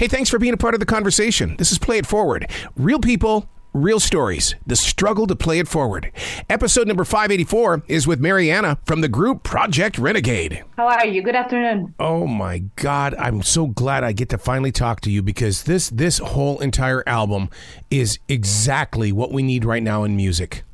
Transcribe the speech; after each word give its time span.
Hey, 0.00 0.08
thanks 0.08 0.30
for 0.30 0.38
being 0.38 0.54
a 0.54 0.56
part 0.56 0.72
of 0.72 0.80
the 0.80 0.86
conversation. 0.86 1.56
This 1.58 1.70
is 1.70 1.78
Play 1.78 1.98
It 1.98 2.06
Forward. 2.06 2.50
Real 2.74 3.00
people, 3.00 3.50
real 3.74 4.00
stories, 4.00 4.54
the 4.66 4.74
struggle 4.74 5.26
to 5.26 5.36
play 5.36 5.58
it 5.58 5.68
forward. 5.68 6.10
Episode 6.48 6.88
number 6.88 7.04
584 7.04 7.82
is 7.86 8.06
with 8.06 8.18
Marianna 8.18 8.78
from 8.86 9.02
the 9.02 9.08
group 9.08 9.42
Project 9.42 9.98
Renegade. 9.98 10.64
How 10.78 10.86
are 10.86 11.06
you? 11.06 11.20
Good 11.20 11.34
afternoon. 11.34 11.94
Oh 12.00 12.26
my 12.26 12.60
God, 12.76 13.14
I'm 13.16 13.42
so 13.42 13.66
glad 13.66 14.02
I 14.02 14.12
get 14.12 14.30
to 14.30 14.38
finally 14.38 14.72
talk 14.72 15.02
to 15.02 15.10
you 15.10 15.20
because 15.20 15.64
this 15.64 15.90
this 15.90 16.16
whole 16.16 16.60
entire 16.60 17.06
album 17.06 17.50
is 17.90 18.18
exactly 18.26 19.12
what 19.12 19.32
we 19.32 19.42
need 19.42 19.66
right 19.66 19.82
now 19.82 20.04
in 20.04 20.16
music. 20.16 20.64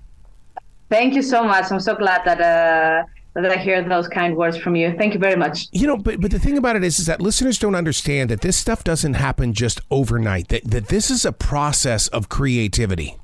Thank 0.89 1.15
you 1.15 1.23
so 1.23 1.43
much. 1.43 1.73
I'm 1.73 1.81
so 1.81 1.97
glad 1.97 2.23
that 2.27 2.41
uh, 2.41 3.07
that 3.43 3.53
I 3.53 3.57
hear 3.57 3.83
those 3.83 4.09
kind 4.09 4.37
words 4.37 4.57
from 4.57 4.77
you. 4.77 4.95
Thank 4.97 5.13
you 5.13 5.21
very 5.21 5.37
much. 5.37 5.67
You 5.73 5.87
know, 5.87 5.97
but 5.97 6.21
but 6.21 6.31
the 6.31 6.39
thing 6.39 6.57
about 6.57 6.77
it 6.77 6.85
is, 6.85 6.99
is 6.99 7.07
that 7.07 7.21
listeners 7.21 7.59
don't 7.59 7.75
understand 7.75 8.31
that 8.31 8.41
this 8.41 8.57
stuff 8.57 8.83
doesn't 8.83 9.15
happen 9.15 9.53
just 9.53 9.81
overnight. 9.91 10.49
That 10.49 10.65
that 10.71 10.89
this 10.89 11.11
is 11.11 11.25
a 11.25 11.33
process 11.33 12.09
of 12.09 12.29
creativity. 12.29 13.17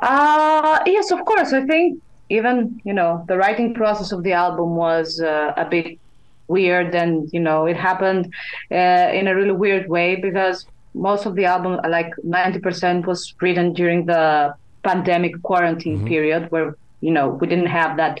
Uh, 0.00 0.78
yes, 0.86 1.10
of 1.10 1.24
course. 1.24 1.52
I 1.52 1.66
think 1.66 2.00
even 2.28 2.80
you 2.84 2.92
know 2.92 3.24
the 3.26 3.36
writing 3.36 3.74
process 3.74 4.12
of 4.12 4.22
the 4.22 4.32
album 4.32 4.76
was 4.76 5.20
uh, 5.20 5.52
a 5.56 5.64
bit 5.64 5.98
weird, 6.46 6.94
and 6.94 7.28
you 7.32 7.40
know 7.40 7.66
it 7.66 7.76
happened 7.76 8.32
uh, 8.70 9.10
in 9.12 9.26
a 9.26 9.34
really 9.34 9.52
weird 9.52 9.88
way 9.88 10.16
because 10.16 10.66
most 10.94 11.26
of 11.26 11.34
the 11.34 11.46
album, 11.46 11.80
like 11.88 12.12
ninety 12.22 12.60
percent, 12.60 13.06
was 13.06 13.34
written 13.40 13.72
during 13.72 14.06
the 14.06 14.54
pandemic 14.84 15.42
quarantine 15.42 15.96
mm-hmm. 15.96 16.06
period 16.06 16.50
where 16.52 16.76
you 17.00 17.10
know 17.10 17.28
we 17.28 17.46
didn't 17.46 17.66
have 17.66 17.96
that 17.96 18.20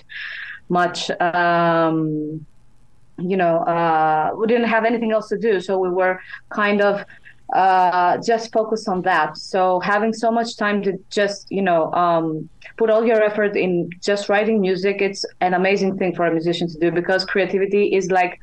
much 0.68 1.10
um, 1.20 2.46
you 3.18 3.36
know 3.36 3.58
uh, 3.58 4.30
we 4.38 4.46
didn't 4.46 4.68
have 4.68 4.84
anything 4.84 5.12
else 5.12 5.28
to 5.28 5.38
do. 5.38 5.60
So 5.60 5.78
we 5.78 5.88
were 5.88 6.20
kind 6.50 6.80
of 6.80 7.04
uh, 7.54 8.18
just 8.18 8.52
focused 8.52 8.88
on 8.88 9.02
that. 9.02 9.36
So 9.36 9.80
having 9.80 10.12
so 10.12 10.30
much 10.30 10.56
time 10.56 10.82
to 10.82 10.94
just 11.10 11.46
you 11.50 11.62
know 11.62 11.92
um, 11.92 12.48
put 12.76 12.90
all 12.90 13.06
your 13.06 13.22
effort 13.22 13.56
in 13.56 13.88
just 14.02 14.28
writing 14.28 14.60
music 14.60 15.00
it's 15.00 15.24
an 15.40 15.54
amazing 15.54 15.96
thing 15.96 16.14
for 16.14 16.26
a 16.26 16.32
musician 16.32 16.68
to 16.68 16.78
do 16.78 16.90
because 16.90 17.24
creativity 17.24 17.94
is 17.94 18.10
like 18.10 18.38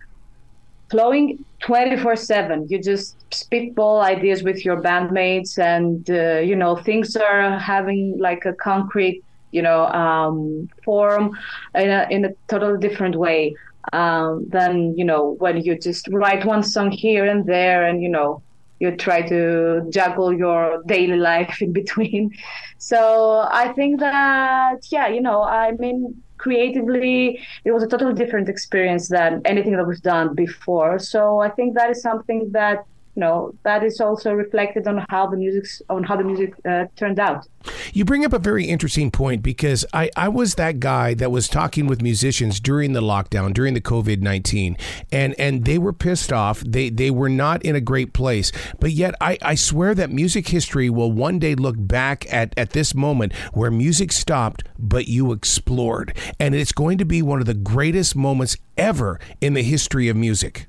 flowing 0.90 1.38
24 1.64 2.16
7 2.16 2.68
you 2.70 2.82
just 2.82 3.16
spitball 3.32 4.02
ideas 4.02 4.44
with 4.44 4.64
your 4.66 4.82
bandmates 4.82 5.58
and 5.58 6.10
uh, 6.10 6.40
you 6.40 6.56
know 6.56 6.76
things 6.76 7.16
are 7.16 7.58
having 7.58 8.18
like 8.20 8.46
a 8.46 8.54
concrete 8.54 9.24
you 9.54 9.62
know 9.62 9.86
um, 9.88 10.68
form 10.84 11.38
in 11.76 11.90
a, 11.90 12.08
in 12.10 12.26
a 12.26 12.30
totally 12.48 12.80
different 12.80 13.16
way 13.16 13.56
um, 13.94 14.46
than 14.50 14.98
you 14.98 15.06
know 15.06 15.36
when 15.40 15.62
you 15.62 15.78
just 15.78 16.08
write 16.10 16.46
one 16.46 16.64
song 16.64 16.92
here 16.92 17.26
and 17.26 17.46
there 17.46 17.86
and 17.86 18.02
you 18.02 18.10
know 18.10 18.42
you 18.80 18.96
try 18.96 19.22
to 19.22 19.82
juggle 19.90 20.34
your 20.34 20.84
daily 20.88 21.16
life 21.16 21.62
in 21.62 21.72
between. 21.82 22.32
So 22.78 23.48
i 23.50 23.72
think 23.74 24.00
that 24.00 24.80
yeah 24.92 25.08
you 25.08 25.22
know 25.22 25.44
i 25.44 25.72
mean 25.84 26.24
creatively 26.38 27.40
it 27.64 27.72
was 27.72 27.84
a 27.84 27.88
totally 27.88 28.14
different 28.14 28.50
experience 28.50 29.08
than 29.08 29.42
anything 29.46 29.78
that 29.78 29.88
was 29.88 30.02
done 30.02 30.36
before. 30.36 31.00
So 31.00 31.40
i 31.40 31.50
think 31.50 31.76
that 31.76 31.90
is 31.92 32.02
something 32.02 32.52
that 32.52 32.80
you 33.16 33.20
know 33.20 33.54
that 33.64 33.84
is 33.84 34.02
also 34.02 34.34
reflected 34.34 34.88
on 34.88 35.06
how 35.10 35.28
the 35.28 35.38
music 35.38 35.66
on 35.90 36.04
how 36.04 36.16
the 36.16 36.24
music 36.24 36.54
uh, 36.68 36.86
turned 36.96 37.20
out. 37.20 37.48
You 37.94 38.06
bring 38.06 38.26
up 38.26 38.34
a 38.34 38.40
very 38.40 38.66
interesting 38.66 39.12
point 39.12 39.42
because 39.42 39.86
I, 39.94 40.10
I 40.18 40.28
was 40.28 40.56
that 40.56 40.80
guy 40.80 41.14
that 41.14 41.32
was 41.32 41.48
talking 41.48 41.88
with 41.88 42.02
musicians 42.02 42.60
during 42.60 42.94
the 42.94 43.02
lockdown 43.02 43.54
during 43.54 43.74
the 43.74 43.82
covid-19 43.82 44.80
and 45.12 45.36
and 45.40 45.66
they 45.66 45.78
were 45.78 45.94
pissed 45.94 46.34
off. 46.34 46.62
They 46.62 46.90
they 46.90 47.12
were 47.12 47.30
not 47.30 47.62
in 47.64 47.76
a 47.76 47.82
great 47.82 48.14
place. 48.14 48.52
But 48.80 48.92
yet 48.92 49.16
i 49.22 49.38
i 49.42 49.56
swear 49.56 49.94
that 49.96 50.10
music 50.10 50.48
history 50.48 50.90
will 50.90 51.12
one 51.12 51.40
day 51.40 51.56
look 51.56 51.76
back 51.78 52.32
at 52.34 52.54
at 52.58 52.72
this 52.72 52.96
moment 52.96 53.34
where 53.54 53.72
music 53.72 54.12
stopped 54.12 54.64
but 54.80 55.08
you 55.08 55.32
explored. 55.32 56.18
And 56.40 56.56
it's 56.56 56.72
going 56.72 56.98
to 56.98 57.06
be 57.06 57.22
one 57.22 57.40
of 57.40 57.46
the 57.46 57.54
greatest 57.54 58.16
moments 58.16 58.58
ever 58.78 59.20
in 59.40 59.54
the 59.54 59.64
history 59.64 60.10
of 60.10 60.16
music 60.16 60.68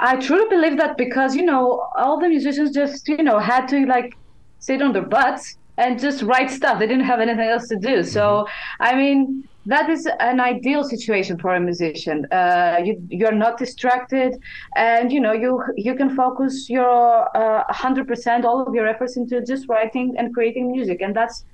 I 0.00 0.16
truly 0.16 0.48
believe 0.48 0.78
that 0.78 0.96
because 0.96 1.36
you 1.36 1.44
know 1.44 1.86
all 1.94 2.18
the 2.18 2.28
musicians 2.28 2.72
just 2.72 3.06
you 3.06 3.22
know 3.22 3.38
had 3.38 3.66
to 3.68 3.86
like 3.86 4.16
sit 4.58 4.80
on 4.82 4.92
their 4.92 5.02
butts 5.02 5.56
and 5.76 5.98
just 5.98 6.22
write 6.22 6.50
stuff. 6.50 6.78
They 6.78 6.86
didn't 6.86 7.04
have 7.04 7.20
anything 7.20 7.48
else 7.48 7.68
to 7.68 7.76
do. 7.76 8.02
So 8.02 8.20
mm-hmm. 8.20 8.82
I 8.82 8.94
mean 8.96 9.48
that 9.66 9.90
is 9.90 10.08
an 10.20 10.40
ideal 10.40 10.82
situation 10.84 11.38
for 11.38 11.54
a 11.54 11.60
musician. 11.60 12.26
Uh, 12.32 12.80
you 12.82 12.96
you're 13.10 13.38
not 13.46 13.58
distracted, 13.58 14.36
and 14.74 15.12
you 15.12 15.20
know 15.20 15.32
you 15.32 15.62
you 15.76 15.94
can 15.94 16.16
focus 16.16 16.70
your 16.70 17.36
uh, 17.36 17.64
hundred 17.68 18.06
uh, 18.06 18.14
percent 18.14 18.44
all 18.46 18.66
of 18.66 18.74
your 18.74 18.86
efforts 18.88 19.18
into 19.18 19.44
just 19.44 19.68
writing 19.68 20.14
and 20.16 20.32
creating 20.32 20.72
music, 20.72 21.02
and 21.02 21.14
that's 21.14 21.44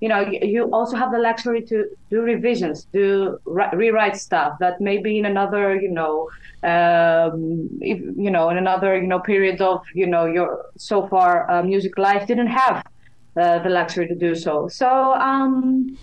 you 0.00 0.08
know 0.08 0.20
you 0.20 0.64
also 0.72 0.96
have 0.96 1.10
the 1.10 1.18
luxury 1.18 1.62
to 1.62 1.88
do 2.10 2.20
revisions 2.20 2.86
do 2.92 3.38
rewrite 3.46 4.16
stuff 4.16 4.58
that 4.60 4.80
maybe 4.80 5.18
in 5.18 5.24
another 5.24 5.74
you 5.74 5.90
know 5.90 6.28
um, 6.62 7.68
if, 7.80 7.98
you 8.16 8.30
know 8.30 8.50
in 8.50 8.58
another 8.58 8.96
you 8.96 9.06
know 9.06 9.20
period 9.20 9.60
of 9.60 9.82
you 9.94 10.06
know 10.06 10.26
your 10.26 10.66
so 10.76 11.06
far 11.08 11.50
uh, 11.50 11.62
music 11.62 11.96
life 11.96 12.26
didn't 12.26 12.48
have 12.48 12.84
uh, 13.36 13.58
the 13.60 13.70
luxury 13.70 14.06
to 14.06 14.14
do 14.14 14.34
so 14.34 14.68
so 14.68 15.14
um, 15.14 15.96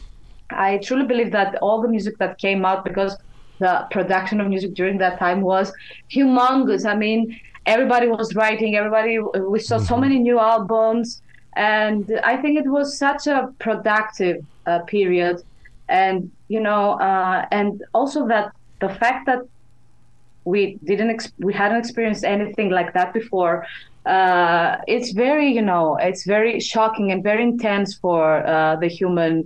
i 0.49 0.77
truly 0.77 1.05
believe 1.05 1.31
that 1.31 1.55
all 1.61 1.81
the 1.81 1.87
music 1.87 2.17
that 2.17 2.37
came 2.37 2.65
out 2.65 2.83
because 2.83 3.15
the 3.59 3.87
production 3.91 4.41
of 4.41 4.47
music 4.47 4.73
during 4.73 4.97
that 4.97 5.19
time 5.19 5.41
was 5.41 5.71
humongous 6.11 6.85
i 6.85 6.95
mean 6.95 7.39
everybody 7.65 8.07
was 8.07 8.35
writing 8.35 8.75
everybody 8.75 9.19
we 9.19 9.59
saw 9.59 9.77
so 9.77 9.93
mm-hmm. 9.93 10.01
many 10.01 10.19
new 10.19 10.39
albums 10.39 11.21
and 11.55 12.09
I 12.23 12.37
think 12.37 12.59
it 12.59 12.67
was 12.67 12.97
such 12.97 13.27
a 13.27 13.49
productive 13.59 14.37
uh, 14.65 14.79
period, 14.87 15.41
and 15.87 16.31
you 16.47 16.59
know, 16.59 16.93
uh, 16.99 17.45
and 17.51 17.81
also 17.93 18.27
that 18.27 18.51
the 18.79 18.89
fact 18.89 19.25
that 19.27 19.39
we 20.45 20.77
didn't 20.83 21.09
ex- 21.09 21.31
we 21.39 21.53
hadn't 21.53 21.77
experienced 21.77 22.23
anything 22.23 22.69
like 22.69 22.93
that 22.93 23.13
before. 23.13 23.65
Uh, 24.05 24.77
it's 24.87 25.11
very 25.13 25.49
you 25.51 25.61
know 25.61 25.97
it's 26.01 26.25
very 26.25 26.59
shocking 26.59 27.11
and 27.11 27.23
very 27.23 27.43
intense 27.43 27.95
for 27.95 28.45
uh, 28.45 28.75
the 28.75 28.87
human 28.87 29.45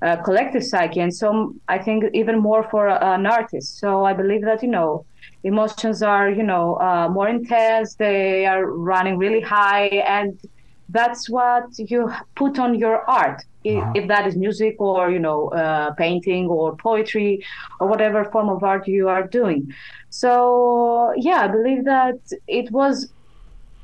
uh, 0.00 0.16
collective 0.22 0.64
psyche, 0.64 1.00
and 1.00 1.14
so 1.14 1.52
I 1.68 1.78
think 1.78 2.04
even 2.14 2.38
more 2.38 2.62
for 2.70 2.88
an 2.88 3.26
artist. 3.26 3.78
So 3.78 4.04
I 4.04 4.14
believe 4.14 4.42
that 4.42 4.62
you 4.62 4.70
know 4.70 5.04
emotions 5.44 6.02
are 6.02 6.30
you 6.30 6.42
know 6.42 6.76
uh, 6.76 7.08
more 7.08 7.28
intense. 7.28 7.96
They 7.96 8.46
are 8.46 8.64
running 8.64 9.18
really 9.18 9.40
high 9.40 9.86
and 9.86 10.38
that's 10.88 11.28
what 11.28 11.64
you 11.78 12.12
put 12.34 12.58
on 12.58 12.78
your 12.78 13.08
art 13.08 13.44
uh-huh. 13.66 13.92
if 13.94 14.08
that 14.08 14.26
is 14.26 14.36
music 14.36 14.76
or 14.78 15.10
you 15.10 15.18
know 15.18 15.48
uh, 15.48 15.92
painting 15.94 16.46
or 16.46 16.76
poetry 16.76 17.44
or 17.80 17.86
whatever 17.86 18.24
form 18.24 18.48
of 18.48 18.62
art 18.62 18.86
you 18.88 19.08
are 19.08 19.26
doing 19.26 19.72
so 20.10 21.12
yeah 21.16 21.40
i 21.44 21.48
believe 21.48 21.84
that 21.84 22.18
it 22.46 22.70
was 22.70 23.10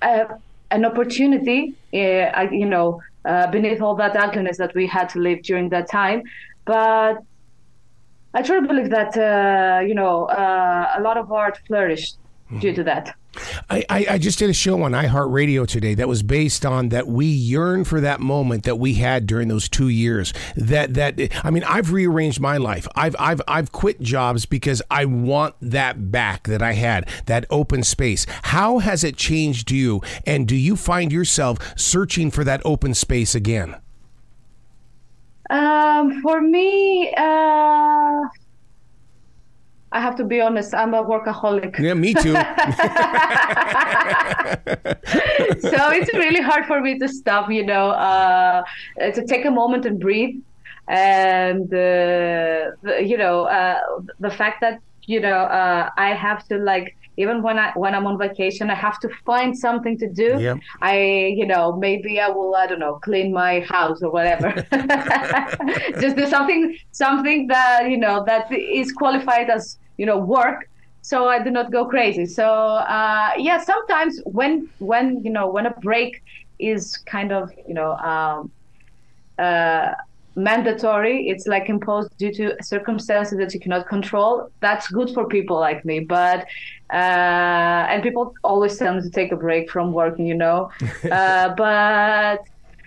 a, 0.03 0.27
an 0.71 0.85
opportunity 0.85 1.75
uh, 1.93 2.47
you 2.51 2.67
know 2.67 3.01
uh, 3.25 3.47
beneath 3.51 3.81
all 3.81 3.95
that 3.95 4.17
ugliness 4.17 4.57
that 4.57 4.75
we 4.75 4.87
had 4.87 5.09
to 5.09 5.19
live 5.19 5.43
during 5.43 5.69
that 5.69 5.89
time 5.91 6.23
but 6.65 7.19
i 8.33 8.43
truly 8.43 8.67
believe 8.67 8.91
that 8.91 9.17
uh, 9.17 9.81
you 9.81 9.95
know 9.95 10.25
uh, 10.27 10.95
a 10.97 11.01
lot 11.01 11.17
of 11.17 11.31
art 11.31 11.59
flourished. 11.67 12.17
Due 12.61 12.75
to 12.75 12.85
that 12.85 13.17
I, 13.69 13.85
I, 13.89 14.07
I, 14.11 14.19
just 14.19 14.39
did 14.39 14.51
a 14.51 14.55
show 14.55 14.83
on 14.83 14.93
iHeartRadio 14.93 15.67
today 15.67 15.95
that 15.95 16.09
was 16.09 16.23
based 16.23 16.65
on 16.65 16.91
that 16.91 17.07
we 17.07 17.27
yearn 17.27 17.85
for 17.85 18.01
that 18.01 18.21
moment 18.21 18.65
that 18.65 18.77
we 18.77 18.95
had 18.95 19.27
during 19.27 19.49
those 19.49 19.69
two 19.69 19.89
years. 19.89 20.33
That 20.57 20.95
that 20.95 21.19
I 21.45 21.51
mean, 21.51 21.65
I've 21.65 21.93
rearranged 21.93 22.41
my 22.41 22.57
life. 22.57 22.87
I've 22.95 23.17
I've 23.19 23.43
I've 23.49 23.73
quit 23.73 24.01
jobs 24.01 24.47
because 24.47 24.83
I 24.91 25.05
want 25.05 25.57
that 25.61 26.11
back 26.11 26.45
that 26.45 26.63
I 26.63 26.73
had, 26.73 27.09
that 27.27 27.47
open 27.51 27.83
space. 27.83 28.27
How 28.45 28.79
has 28.79 29.05
it 29.05 29.17
changed 29.17 29.71
you? 29.71 30.01
And 30.27 30.47
do 30.47 30.57
you 30.57 30.77
find 30.77 31.13
yourself 31.13 31.59
searching 31.77 32.31
for 32.31 32.45
that 32.45 32.63
open 32.65 32.95
space 32.95 33.35
again? 33.35 33.77
Um, 35.51 36.23
for 36.23 36.41
me, 36.41 37.13
uh 37.17 38.23
I 39.95 40.01
have 40.01 40.17
to 40.17 40.25
be 40.25 40.41
honest, 40.41 40.75
I'm 40.75 40.93
a 40.93 41.05
workaholic. 41.05 41.79
Yeah, 41.79 41.95
me 41.95 42.15
too. 42.15 42.35
so 45.71 45.91
it's 45.97 46.13
really 46.15 46.41
hard 46.41 46.67
for 46.67 46.81
me 46.81 46.99
to 46.99 47.09
stop, 47.09 47.49
you 47.49 47.65
know, 47.65 47.91
uh, 47.91 48.65
to 48.99 49.25
take 49.25 49.45
a 49.45 49.53
moment 49.53 49.87
and 49.87 50.01
breathe. 50.01 50.35
And, 50.89 51.73
uh, 51.73 52.73
the, 52.83 53.05
you 53.05 53.17
know, 53.17 53.45
uh, 53.45 53.79
the 54.19 54.31
fact 54.31 54.63
that, 54.63 54.81
you 55.07 55.21
know, 55.21 55.43
uh, 55.61 55.91
I 55.97 56.15
have 56.15 56.45
to 56.49 56.59
like, 56.59 56.97
even 57.17 57.43
when 57.43 57.61
I 57.61 57.71
when 57.77 57.95
I'm 57.95 58.09
on 58.09 58.19
vacation, 58.19 58.71
I 58.71 58.75
have 58.75 58.99
to 58.99 59.09
find 59.25 59.57
something 59.57 59.97
to 59.99 60.09
do. 60.09 60.37
Yep. 60.41 60.59
I 60.83 60.97
you 61.37 61.47
know 61.47 61.77
maybe 61.77 62.19
I 62.19 62.27
will 62.27 62.57
I 62.57 62.67
don't 62.67 62.81
know 62.81 62.99
clean 63.05 63.33
my 63.33 63.61
house 63.61 64.03
or 64.03 64.11
whatever. 64.11 64.53
Just 66.01 66.17
do 66.17 66.27
something 66.27 66.77
something 66.91 67.47
that 67.47 67.89
you 67.89 67.99
know 67.99 68.25
that 68.27 68.51
is 68.51 68.91
qualified 68.91 69.49
as 69.49 69.79
you 69.97 70.07
know 70.07 70.19
work 70.19 70.65
so 71.05 71.29
I 71.29 71.43
do 71.43 71.51
not 71.51 71.71
go 71.71 71.85
crazy. 71.85 72.25
So 72.25 72.47
uh, 72.47 73.33
yeah, 73.37 73.59
sometimes 73.63 74.23
when 74.25 74.71
when 74.79 75.23
you 75.23 75.31
know 75.31 75.51
when 75.51 75.67
a 75.67 75.75
break 75.83 76.19
is 76.59 76.97
kind 77.05 77.31
of 77.31 77.51
you 77.69 77.75
know 77.75 77.93
um, 77.97 78.51
uh, 79.39 79.93
mandatory, 80.35 81.29
it's 81.29 81.47
like 81.47 81.69
imposed 81.69 82.09
due 82.17 82.33
to 82.33 82.57
circumstances 82.63 83.37
that 83.37 83.53
you 83.53 83.61
cannot 83.61 83.87
control. 83.87 84.49
That's 84.63 84.89
good 84.89 85.11
for 85.11 85.29
people 85.29 85.61
like 85.61 85.85
me, 85.85 86.01
but 86.01 86.47
uh, 86.91 87.85
and 87.91 88.03
people 88.03 88.33
always 88.43 88.79
tell 88.79 88.95
me 88.95 89.03
to 89.03 89.11
take 89.11 89.31
a 89.31 89.37
break 89.37 89.71
from 89.71 89.93
working, 89.93 90.27
you 90.27 90.37
know, 90.37 90.71
uh, 91.13 91.55
but. 91.55 92.41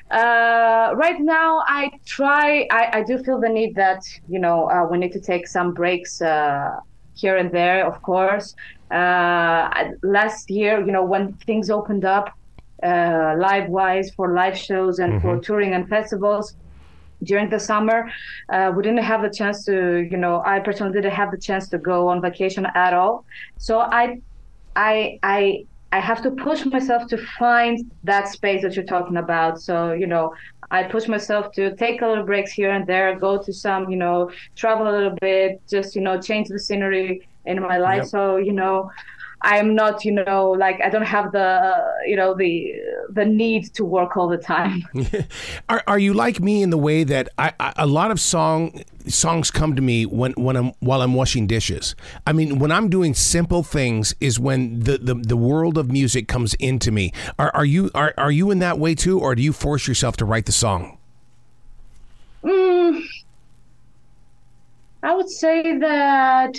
Uh, 0.10 0.94
right 0.96 1.20
now, 1.20 1.62
I 1.68 1.92
try. 2.06 2.66
I, 2.72 3.00
I 3.00 3.04
do 3.04 3.18
feel 3.18 3.42
the 3.42 3.50
need 3.50 3.76
that 3.76 4.00
you 4.30 4.40
know 4.40 4.70
uh, 4.70 4.88
we 4.90 4.98
need 4.98 5.12
to 5.12 5.20
take 5.20 5.46
some 5.50 5.74
breaks 5.74 6.22
uh, 6.22 6.78
here 7.18 7.38
and 7.38 7.52
there, 7.52 7.86
of 7.86 8.02
course. 8.02 8.56
Uh, 8.92 9.92
last 10.04 10.50
year, 10.50 10.80
you 10.86 10.92
know, 10.92 11.04
when 11.04 11.34
things 11.50 11.70
opened 11.70 12.06
up 12.06 12.32
uh, 12.84 13.36
live 13.38 13.68
wise 13.70 14.12
for 14.16 14.34
live 14.34 14.58
shows 14.58 15.00
and 15.00 15.14
mm-hmm. 15.14 15.22
for 15.22 15.40
touring 15.40 15.74
and 15.74 15.90
festivals, 15.90 16.56
during 17.24 17.50
the 17.50 17.60
summer 17.60 18.12
uh, 18.50 18.72
we 18.76 18.84
didn't 18.84 19.04
have 19.04 19.22
the 19.22 19.30
chance 19.30 19.66
to 19.66 20.08
you 20.12 20.18
know 20.18 20.44
i 20.46 20.60
personally 20.60 20.94
didn't 20.94 21.12
have 21.12 21.32
the 21.32 21.38
chance 21.38 21.68
to 21.68 21.78
go 21.78 22.08
on 22.08 22.22
vacation 22.22 22.68
at 22.76 22.94
all 22.94 23.26
so 23.58 23.80
i 23.80 24.20
i 24.76 25.18
i 25.24 25.66
i 25.92 26.00
have 26.00 26.22
to 26.22 26.32
push 26.32 26.66
myself 26.66 27.08
to 27.08 27.18
find 27.40 27.90
that 28.04 28.28
space 28.28 28.62
that 28.62 28.76
you're 28.76 28.86
talking 28.86 29.18
about 29.18 29.60
so 29.60 29.94
you 29.94 30.08
know 30.08 30.34
I 30.70 30.84
push 30.84 31.08
myself 31.08 31.52
to 31.54 31.76
take 31.76 32.02
a 32.02 32.08
little 32.08 32.26
breaks 32.26 32.52
here 32.52 32.72
and 32.72 32.86
there, 32.86 33.18
go 33.18 33.42
to 33.42 33.54
some, 33.54 33.90
you 33.90 33.96
know, 33.96 34.30
travel 34.56 34.90
a 34.90 34.92
little 34.92 35.16
bit, 35.22 35.62
just, 35.70 35.96
you 35.96 36.02
know, 36.02 36.20
change 36.20 36.50
the 36.50 36.60
scenery 36.60 37.28
in 37.46 37.62
my 37.62 37.78
life. 37.78 38.04
Yep. 38.04 38.08
So, 38.08 38.38
you 38.38 38.52
know, 38.52 38.92
I'm 39.42 39.76
not, 39.76 40.04
you 40.04 40.12
know, 40.12 40.52
like 40.52 40.82
I 40.82 40.90
don't 40.90 41.06
have 41.06 41.32
the, 41.32 41.76
you 42.06 42.16
know, 42.16 42.34
the 42.34 42.74
the 43.10 43.26
need 43.26 43.74
to 43.76 43.86
work 43.86 44.18
all 44.18 44.28
the 44.28 44.38
time. 44.38 44.84
are 45.70 45.84
Are 45.88 46.00
you 46.00 46.14
like 46.14 46.40
me 46.40 46.64
in 46.64 46.72
the 46.72 46.78
way 46.78 47.04
that 47.04 47.30
I, 47.38 47.54
I, 47.60 47.74
a 47.78 47.88
lot 47.88 48.10
of 48.10 48.20
song 48.20 48.84
songs 49.08 49.52
come 49.52 49.76
to 49.76 49.82
me 49.82 50.06
when 50.06 50.34
when 50.34 50.56
I'm 50.56 50.72
while 50.80 51.02
I'm 51.02 51.14
washing 51.14 51.46
dishes. 51.46 51.96
I 52.26 52.34
mean, 52.34 52.58
when 52.58 52.72
I'm 52.72 52.90
doing 52.90 53.14
simple 53.14 53.62
things 53.62 54.16
is 54.20 54.40
when 54.40 54.80
the 54.80 54.98
the, 54.98 55.14
the 55.14 55.38
world 55.38 55.78
of 55.78 55.92
music 55.92 56.28
comes 56.28 56.56
into 56.56 56.92
me. 56.92 57.12
Are 57.38 57.52
are 57.54 57.66
you 57.66 57.92
are 57.94 58.14
are 58.18 58.32
you 58.32 58.50
in 58.50 58.60
that 58.60 58.80
way 58.80 58.96
too, 58.96 59.20
or 59.20 59.36
do 59.36 59.44
you 59.44 59.54
force 59.54 59.88
yourself 59.88 60.18
to 60.18 60.26
write 60.26 60.48
the 60.48 60.52
song? 60.52 60.98
Mm, 62.44 63.04
I 65.04 65.16
would 65.16 65.30
say 65.30 65.78
that 65.78 66.58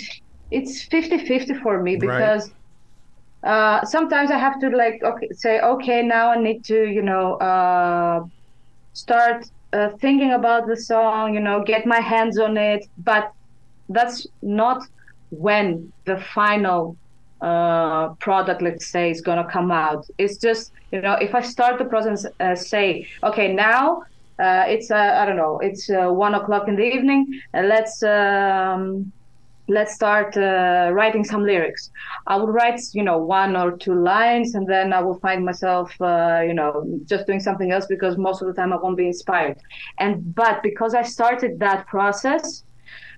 it's 0.49 0.87
50-50 0.87 1.61
for 1.61 1.81
me 1.83 1.97
because. 1.97 2.47
Right 2.47 2.55
uh, 3.43 3.85
sometimes 3.85 4.31
I 4.31 4.37
have 4.37 4.59
to 4.59 4.69
like 4.69 5.01
okay, 5.03 5.27
say, 5.31 5.59
okay, 5.61 6.01
now 6.01 6.31
I 6.31 6.37
need 6.41 6.63
to, 6.65 6.85
you 6.85 7.01
know, 7.01 7.35
uh, 7.35 8.21
start 8.93 9.45
uh, 9.71 9.89
thinking 10.01 10.33
about 10.33 10.67
the 10.67 10.75
song, 10.75 11.33
you 11.33 11.39
know, 11.39 11.63
get 11.63 11.85
my 11.85 11.99
hands 12.01 12.37
on 12.37 12.57
it. 12.57 12.85
But 12.97 13.31
that's 13.87 14.27
not 14.41 14.81
when 15.29 15.93
the 16.05 16.17
final 16.33 16.97
uh, 17.41 18.09
product, 18.15 18.61
let's 18.61 18.91
say, 18.91 19.09
is 19.11 19.21
gonna 19.21 19.49
come 19.49 19.71
out. 19.71 20.05
It's 20.17 20.37
just, 20.37 20.71
you 20.91 21.01
know, 21.01 21.13
if 21.13 21.33
I 21.33 21.41
start 21.41 21.79
the 21.79 21.85
process, 21.85 22.25
uh, 22.39 22.55
say, 22.55 23.07
okay, 23.23 23.53
now 23.53 24.01
it's 24.41 24.89
I 24.91 25.25
don't 25.25 25.37
know, 25.37 25.59
it's 25.59 25.87
one 25.89 26.33
o'clock 26.33 26.67
in 26.67 26.75
the 26.75 26.83
evening, 26.83 27.27
let's. 27.53 28.03
Um, 28.03 29.13
let's 29.69 29.93
start 29.93 30.35
uh, 30.35 30.89
writing 30.91 31.23
some 31.23 31.43
lyrics. 31.43 31.91
I 32.27 32.35
would 32.37 32.49
write 32.49 32.79
you 32.93 33.03
know 33.03 33.17
one 33.19 33.55
or 33.55 33.77
two 33.77 33.95
lines 33.95 34.55
and 34.55 34.67
then 34.67 34.93
i 34.93 34.99
will 35.01 35.19
find 35.19 35.45
myself 35.45 35.89
uh, 36.01 36.41
you 36.45 36.53
know 36.53 36.71
just 37.05 37.27
doing 37.27 37.39
something 37.39 37.71
else 37.71 37.85
because 37.87 38.17
most 38.17 38.41
of 38.41 38.47
the 38.47 38.53
time 38.53 38.73
i 38.73 38.77
won't 38.77 38.97
be 38.97 39.07
inspired. 39.07 39.57
And 39.99 40.35
but 40.35 40.61
because 40.63 40.93
i 40.93 41.03
started 41.03 41.59
that 41.59 41.87
process 41.87 42.63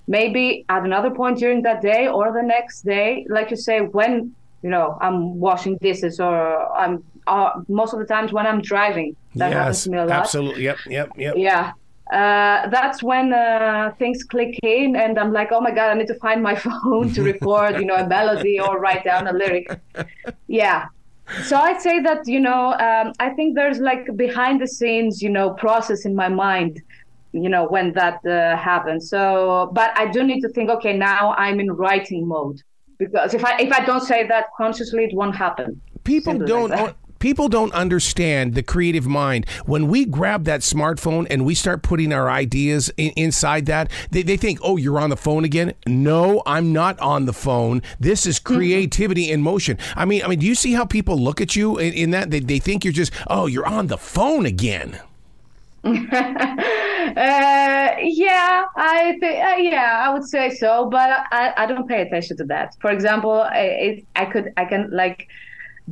maybe 0.08 0.66
at 0.70 0.84
another 0.84 1.12
point 1.12 1.38
during 1.38 1.62
that 1.62 1.82
day 1.82 2.08
or 2.08 2.34
the 2.34 2.42
next 2.44 2.82
day 2.82 3.26
like 3.30 3.52
you 3.52 3.58
say 3.58 3.80
when 3.82 4.34
you 4.64 4.70
know 4.70 4.98
i'm 5.00 5.40
washing 5.40 5.78
dishes 5.82 6.20
or 6.20 6.36
i'm 6.76 7.04
uh, 7.28 7.52
most 7.68 7.94
of 7.94 8.00
the 8.00 8.06
times 8.06 8.34
when 8.34 8.48
i'm 8.48 8.62
driving 8.62 9.16
that 9.36 9.52
yes, 9.52 9.58
happens 9.58 9.84
to 9.84 9.90
me 9.92 9.98
a 10.00 10.06
lot. 10.06 10.20
absolutely. 10.22 10.64
Yep 10.64 10.78
yep 10.88 11.10
yep. 11.18 11.34
Yeah 11.38 11.72
uh, 12.12 12.68
that's 12.70 13.02
when 13.02 13.34
uh, 13.34 13.94
things 13.98 14.24
click 14.24 14.60
in 14.64 14.98
and 14.98 15.18
i'm 15.18 15.32
like 15.32 15.50
oh 15.52 15.62
my 15.62 15.72
god 15.72 15.90
i 15.92 15.94
need 15.94 16.08
to 16.08 16.20
find 16.20 16.44
my 16.44 16.56
phone 16.66 17.12
to 17.14 17.24
record 17.24 17.76
you 17.76 17.86
know 17.86 17.96
a 17.96 18.08
melody 18.08 18.60
or 18.60 18.80
write 18.80 19.04
down 19.04 19.28
a 19.28 19.34
lyric. 19.34 19.68
Yeah. 20.48 20.88
So 21.46 21.56
i'd 21.56 21.82
say 21.82 22.02
that 22.02 22.28
you 22.28 22.42
know 22.42 22.74
um, 22.74 23.14
i 23.20 23.30
think 23.30 23.56
there's 23.56 23.80
like 23.80 24.06
behind 24.18 24.60
the 24.60 24.68
scenes 24.68 25.22
you 25.22 25.30
know 25.30 25.52
process 25.52 26.04
in 26.06 26.14
my 26.14 26.28
mind 26.28 26.82
you 27.32 27.48
know 27.48 27.66
when 27.66 27.94
that 27.94 28.20
uh, 28.26 28.58
happens. 28.58 29.10
So 29.10 29.70
but 29.72 29.98
i 29.98 30.06
do 30.12 30.24
need 30.24 30.42
to 30.42 30.50
think 30.50 30.70
okay 30.70 30.98
now 30.98 31.34
i'm 31.38 31.62
in 31.62 31.72
writing 31.72 32.28
mode 32.28 32.62
because 32.98 33.34
if 33.34 33.46
i 33.46 33.58
if 33.62 33.72
i 33.72 33.86
don't 33.86 34.06
say 34.12 34.28
that 34.28 34.46
consciously 34.58 35.06
it 35.06 35.14
won't 35.16 35.36
happen. 35.36 35.82
People 36.04 36.34
Simply 36.34 36.48
don't 36.48 36.72
like 36.72 36.96
people 37.22 37.48
don't 37.48 37.72
understand 37.74 38.56
the 38.56 38.64
creative 38.64 39.08
mind. 39.08 39.48
When 39.66 39.88
we 39.88 40.04
grab 40.04 40.44
that 40.46 40.62
smartphone 40.62 41.28
and 41.30 41.46
we 41.46 41.56
start 41.56 41.84
putting 41.84 42.12
our 42.12 42.30
ideas 42.30 42.92
in, 42.98 43.12
inside 43.16 43.68
that, 43.68 43.90
they, 44.10 44.24
they 44.24 44.36
think, 44.36 44.60
oh, 44.62 44.76
you're 44.76 45.00
on 45.00 45.10
the 45.10 45.16
phone 45.16 45.46
again. 45.46 45.74
No, 45.88 46.42
I'm 46.46 46.74
not 46.74 47.00
on 47.00 47.26
the 47.26 47.34
phone. 47.34 47.82
This 48.00 48.26
is 48.26 48.40
mm-hmm. 48.40 48.56
creativity 48.56 49.32
in 49.32 49.42
motion. 49.42 49.78
I 49.96 50.04
mean, 50.04 50.24
I 50.24 50.28
mean, 50.28 50.40
do 50.40 50.46
you 50.46 50.56
see 50.56 50.74
how 50.74 50.84
people 50.84 51.18
look 51.18 51.40
at 51.40 51.56
you 51.56 51.78
in, 51.78 51.94
in 51.94 52.12
that? 52.12 52.32
They, 52.32 52.40
they 52.42 52.60
think 52.60 52.84
you're 52.84 52.92
just, 52.92 53.14
oh, 53.28 53.46
you're 53.46 53.68
on 53.68 53.88
the 53.88 53.98
phone 53.98 54.46
again. 54.46 55.00
uh, 55.84 55.92
yeah, 57.16 58.66
I 58.76 59.18
think 59.20 59.44
uh, 59.44 59.56
yeah, 59.58 60.04
I 60.06 60.14
would 60.14 60.26
say 60.26 60.52
so, 60.52 60.88
but 60.92 61.10
I, 61.32 61.54
I 61.58 61.66
don't 61.66 61.88
pay 61.88 62.04
attention 62.04 62.38
to 62.38 62.44
that. 62.46 62.76
For 62.80 62.92
example, 62.92 63.32
I, 63.32 64.04
I 64.16 64.26
could 64.26 64.54
I 64.58 64.66
can 64.66 64.92
like 64.92 65.28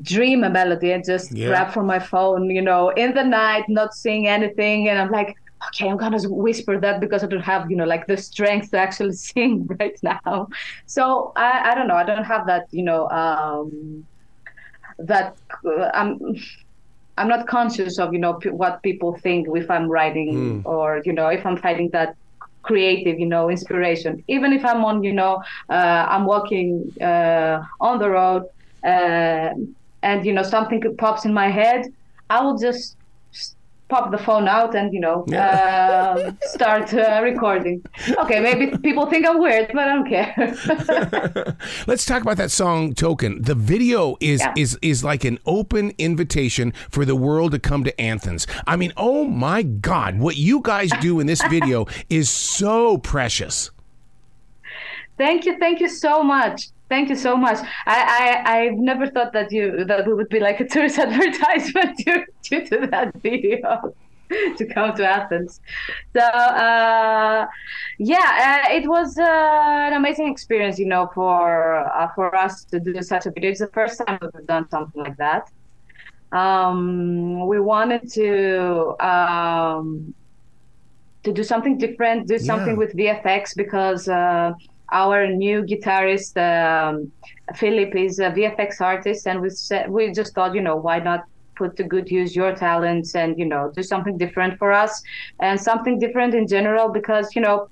dream 0.02 0.44
a 0.44 0.50
melody 0.50 0.92
and 0.92 1.04
just 1.04 1.32
yeah. 1.32 1.48
grab 1.48 1.74
from 1.74 1.86
my 1.86 2.00
phone, 2.00 2.50
you 2.50 2.62
know, 2.62 2.90
in 2.90 3.14
the 3.14 3.24
night, 3.24 3.66
not 3.68 3.94
seeing 3.94 4.28
anything. 4.28 4.88
And 4.90 5.00
I'm 5.00 5.12
like, 5.12 5.36
okay, 5.68 5.90
I'm 5.90 5.98
gonna 5.98 6.22
whisper 6.30 6.80
that 6.80 7.00
because 7.00 7.24
I 7.24 7.28
don't 7.28 7.42
have, 7.42 7.70
you 7.70 7.78
know, 7.78 7.86
like 7.86 8.08
the 8.08 8.18
strength 8.18 8.72
to 8.72 8.78
actually 8.78 9.14
sing 9.30 9.68
right 9.80 9.98
now. 10.02 10.50
So 10.86 11.32
I, 11.36 11.72
I 11.72 11.76
don't 11.76 11.88
know. 11.88 11.96
I 11.96 12.04
don't 12.04 12.24
have 12.24 12.48
that, 12.48 12.68
you 12.72 12.84
know, 12.84 13.10
um, 13.10 14.06
that 15.00 15.36
uh, 15.66 15.90
I'm. 15.94 16.36
I'm 17.18 17.28
not 17.28 17.48
conscious 17.48 18.00
of, 18.00 18.14
you 18.14 18.20
know, 18.20 18.36
p- 18.36 18.48
what 18.48 18.82
people 18.82 19.18
think 19.18 19.50
if 19.54 19.70
I'm 19.70 19.90
writing 19.90 20.64
mm. 20.64 20.66
or, 20.66 21.02
you 21.04 21.12
know, 21.12 21.28
if 21.28 21.46
I'm 21.46 21.58
finding 21.58 21.90
that 21.90 22.16
creative, 22.62 23.20
you 23.20 23.26
know, 23.26 23.50
inspiration. 23.50 24.24
Even 24.28 24.54
if 24.54 24.64
I'm 24.64 24.86
on, 24.86 25.04
you 25.04 25.14
know, 25.14 25.44
uh, 25.70 26.06
I'm 26.08 26.26
walking 26.26 26.94
uh, 27.02 27.62
on 27.82 28.00
the 28.00 28.10
road, 28.10 28.44
uh, 28.84 29.50
and 30.02 30.26
you 30.26 30.34
know 30.34 30.44
something 30.44 30.82
pops 30.98 31.26
in 31.26 31.34
my 31.34 31.50
head, 31.50 31.94
I 32.30 32.42
will 32.42 32.58
just 32.58 32.96
pop 33.90 34.12
the 34.12 34.18
phone 34.18 34.48
out 34.48 34.76
and 34.76 34.94
you 34.94 35.00
know 35.00 35.26
yeah. 35.28 36.16
uh, 36.16 36.32
start 36.44 36.94
uh, 36.94 37.20
recording. 37.24 37.84
Okay, 38.20 38.40
maybe 38.40 38.78
people 38.78 39.08
think 39.08 39.28
I'm 39.28 39.40
weird, 39.40 39.72
but 39.74 39.88
I 39.88 39.94
don't 39.94 40.08
care. 40.08 41.58
Let's 41.88 42.06
talk 42.06 42.22
about 42.22 42.38
that 42.38 42.52
song 42.52 42.94
"Token." 42.94 43.42
The 43.42 43.56
video 43.56 44.16
is 44.20 44.40
yeah. 44.40 44.54
is 44.56 44.78
is 44.82 45.04
like 45.04 45.26
an 45.26 45.40
open 45.46 45.94
invitation 45.98 46.72
for 46.90 47.04
the 47.04 47.16
world 47.16 47.52
to 47.52 47.60
come 47.60 47.84
to 47.84 48.02
Athens. 48.02 48.48
I 48.66 48.76
mean, 48.76 48.94
oh 48.96 49.26
my 49.26 49.64
God, 49.64 50.20
what 50.20 50.38
you 50.38 50.62
guys 50.62 50.92
do 51.02 51.20
in 51.20 51.28
this 51.28 51.44
video 51.44 51.88
is 52.10 52.30
so 52.30 52.98
precious. 52.98 53.72
Thank 55.18 55.46
you, 55.46 55.58
thank 55.60 55.82
you 55.82 55.90
so 55.90 56.24
much. 56.24 56.70
Thank 56.90 57.10
you 57.10 57.16
so 57.16 57.38
much. 57.38 57.60
I, 57.86 58.44
I 58.46 58.58
I've 58.58 58.78
never 58.78 59.06
thought 59.08 59.32
that 59.34 59.52
you 59.52 59.86
that 59.86 60.08
we 60.08 60.14
would 60.14 60.30
be 60.30 60.40
like 60.40 60.60
a 60.60 60.68
tourist 60.68 60.98
advertisement 61.06 61.98
due, 61.98 62.26
due 62.44 62.66
to 62.66 62.88
that 62.88 63.14
video 63.22 63.94
to 64.58 64.66
come 64.66 64.96
to 64.96 65.08
Athens. 65.08 65.62
So 66.16 66.22
uh, 66.22 67.46
yeah, 68.00 68.66
uh, 68.68 68.74
it 68.74 68.88
was 68.88 69.18
uh, 69.18 69.24
an 69.24 69.94
amazing 69.94 70.32
experience, 70.32 70.80
you 70.80 70.88
know, 70.88 71.10
for 71.14 71.76
uh, 71.76 72.08
for 72.16 72.36
us 72.36 72.64
to 72.66 72.80
do 72.80 73.00
such 73.04 73.28
a 73.28 73.32
video. 73.32 73.52
It's 73.52 73.60
the 73.60 73.68
first 73.68 74.02
time 74.06 74.20
we've 74.22 74.48
done 74.48 74.68
something 74.70 75.04
like 75.04 75.18
that. 75.18 75.52
Um, 76.32 77.48
we 77.48 77.60
wanted 77.60 78.12
to 78.14 78.96
um, 79.06 80.14
to 81.24 81.34
do 81.34 81.44
something 81.44 81.78
different, 81.78 82.28
do 82.28 82.40
something 82.40 82.76
yeah. 82.76 82.84
with 82.84 82.96
VFX 82.96 83.56
because 83.56 84.08
uh, 84.08 84.54
our 84.92 85.28
new 85.28 85.64
guitarist 85.64 86.38
um, 86.38 87.12
Philip 87.56 87.96
is 87.96 88.20
a 88.20 88.32
VFX 88.32 88.82
artist, 88.82 89.28
and 89.28 89.42
we 89.42 89.50
said, 89.50 89.90
we 89.90 90.12
just 90.12 90.34
thought, 90.34 90.54
you 90.54 90.62
know, 90.62 90.76
why 90.76 91.00
not 91.00 91.24
put 91.60 91.76
to 91.76 91.84
good 91.84 92.10
use 92.10 92.36
your 92.36 92.56
talents 92.56 93.16
and 93.16 93.38
you 93.38 93.46
know 93.46 93.72
do 93.76 93.84
something 93.84 94.18
different 94.18 94.58
for 94.58 94.72
us 94.72 95.02
and 95.42 95.60
something 95.60 96.00
different 96.00 96.34
in 96.34 96.48
general 96.48 96.88
because 97.00 97.36
you 97.36 97.42
know 97.42 97.68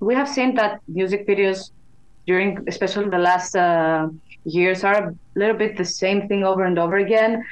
we 0.00 0.14
have 0.14 0.28
seen 0.28 0.54
that 0.54 0.80
music 0.88 1.28
videos 1.28 1.70
during 2.26 2.50
especially 2.66 3.08
the 3.10 3.24
last 3.30 3.54
uh, 3.54 4.08
years 4.44 4.82
are 4.84 4.98
a 5.08 5.14
little 5.36 5.58
bit 5.62 5.76
the 5.76 5.84
same 5.84 6.26
thing 6.28 6.42
over 6.44 6.64
and 6.64 6.78
over 6.78 6.96
again 6.96 7.44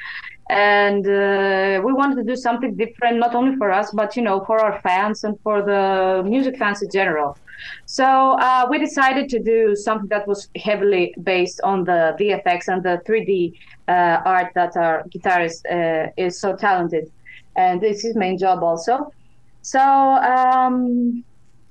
and 0.49 1.07
uh, 1.07 1.81
we 1.83 1.93
wanted 1.93 2.15
to 2.15 2.23
do 2.23 2.35
something 2.35 2.75
different 2.75 3.17
not 3.17 3.33
only 3.33 3.55
for 3.55 3.71
us 3.71 3.91
but 3.91 4.15
you 4.17 4.21
know 4.21 4.43
for 4.45 4.59
our 4.59 4.79
fans 4.81 5.23
and 5.23 5.39
for 5.41 5.61
the 5.61 6.23
music 6.27 6.57
fans 6.57 6.81
in 6.81 6.89
general. 6.91 7.37
So 7.85 8.03
uh, 8.03 8.67
we 8.69 8.77
decided 8.77 9.29
to 9.29 9.39
do 9.39 9.75
something 9.75 10.09
that 10.09 10.27
was 10.27 10.49
heavily 10.57 11.13
based 11.23 11.61
on 11.63 11.85
the 11.85 12.15
vfx 12.19 12.67
and 12.67 12.83
the 12.83 13.01
3d 13.07 13.53
uh, 13.87 14.21
art 14.25 14.51
that 14.55 14.75
our 14.75 15.03
guitarist 15.13 15.61
uh, 15.71 16.11
is 16.17 16.39
so 16.39 16.55
talented. 16.55 17.11
And 17.55 17.79
this 17.79 17.97
is 17.97 18.03
his 18.03 18.15
main 18.15 18.37
job 18.37 18.63
also. 18.63 19.13
So 19.61 19.79
um, 19.79 21.23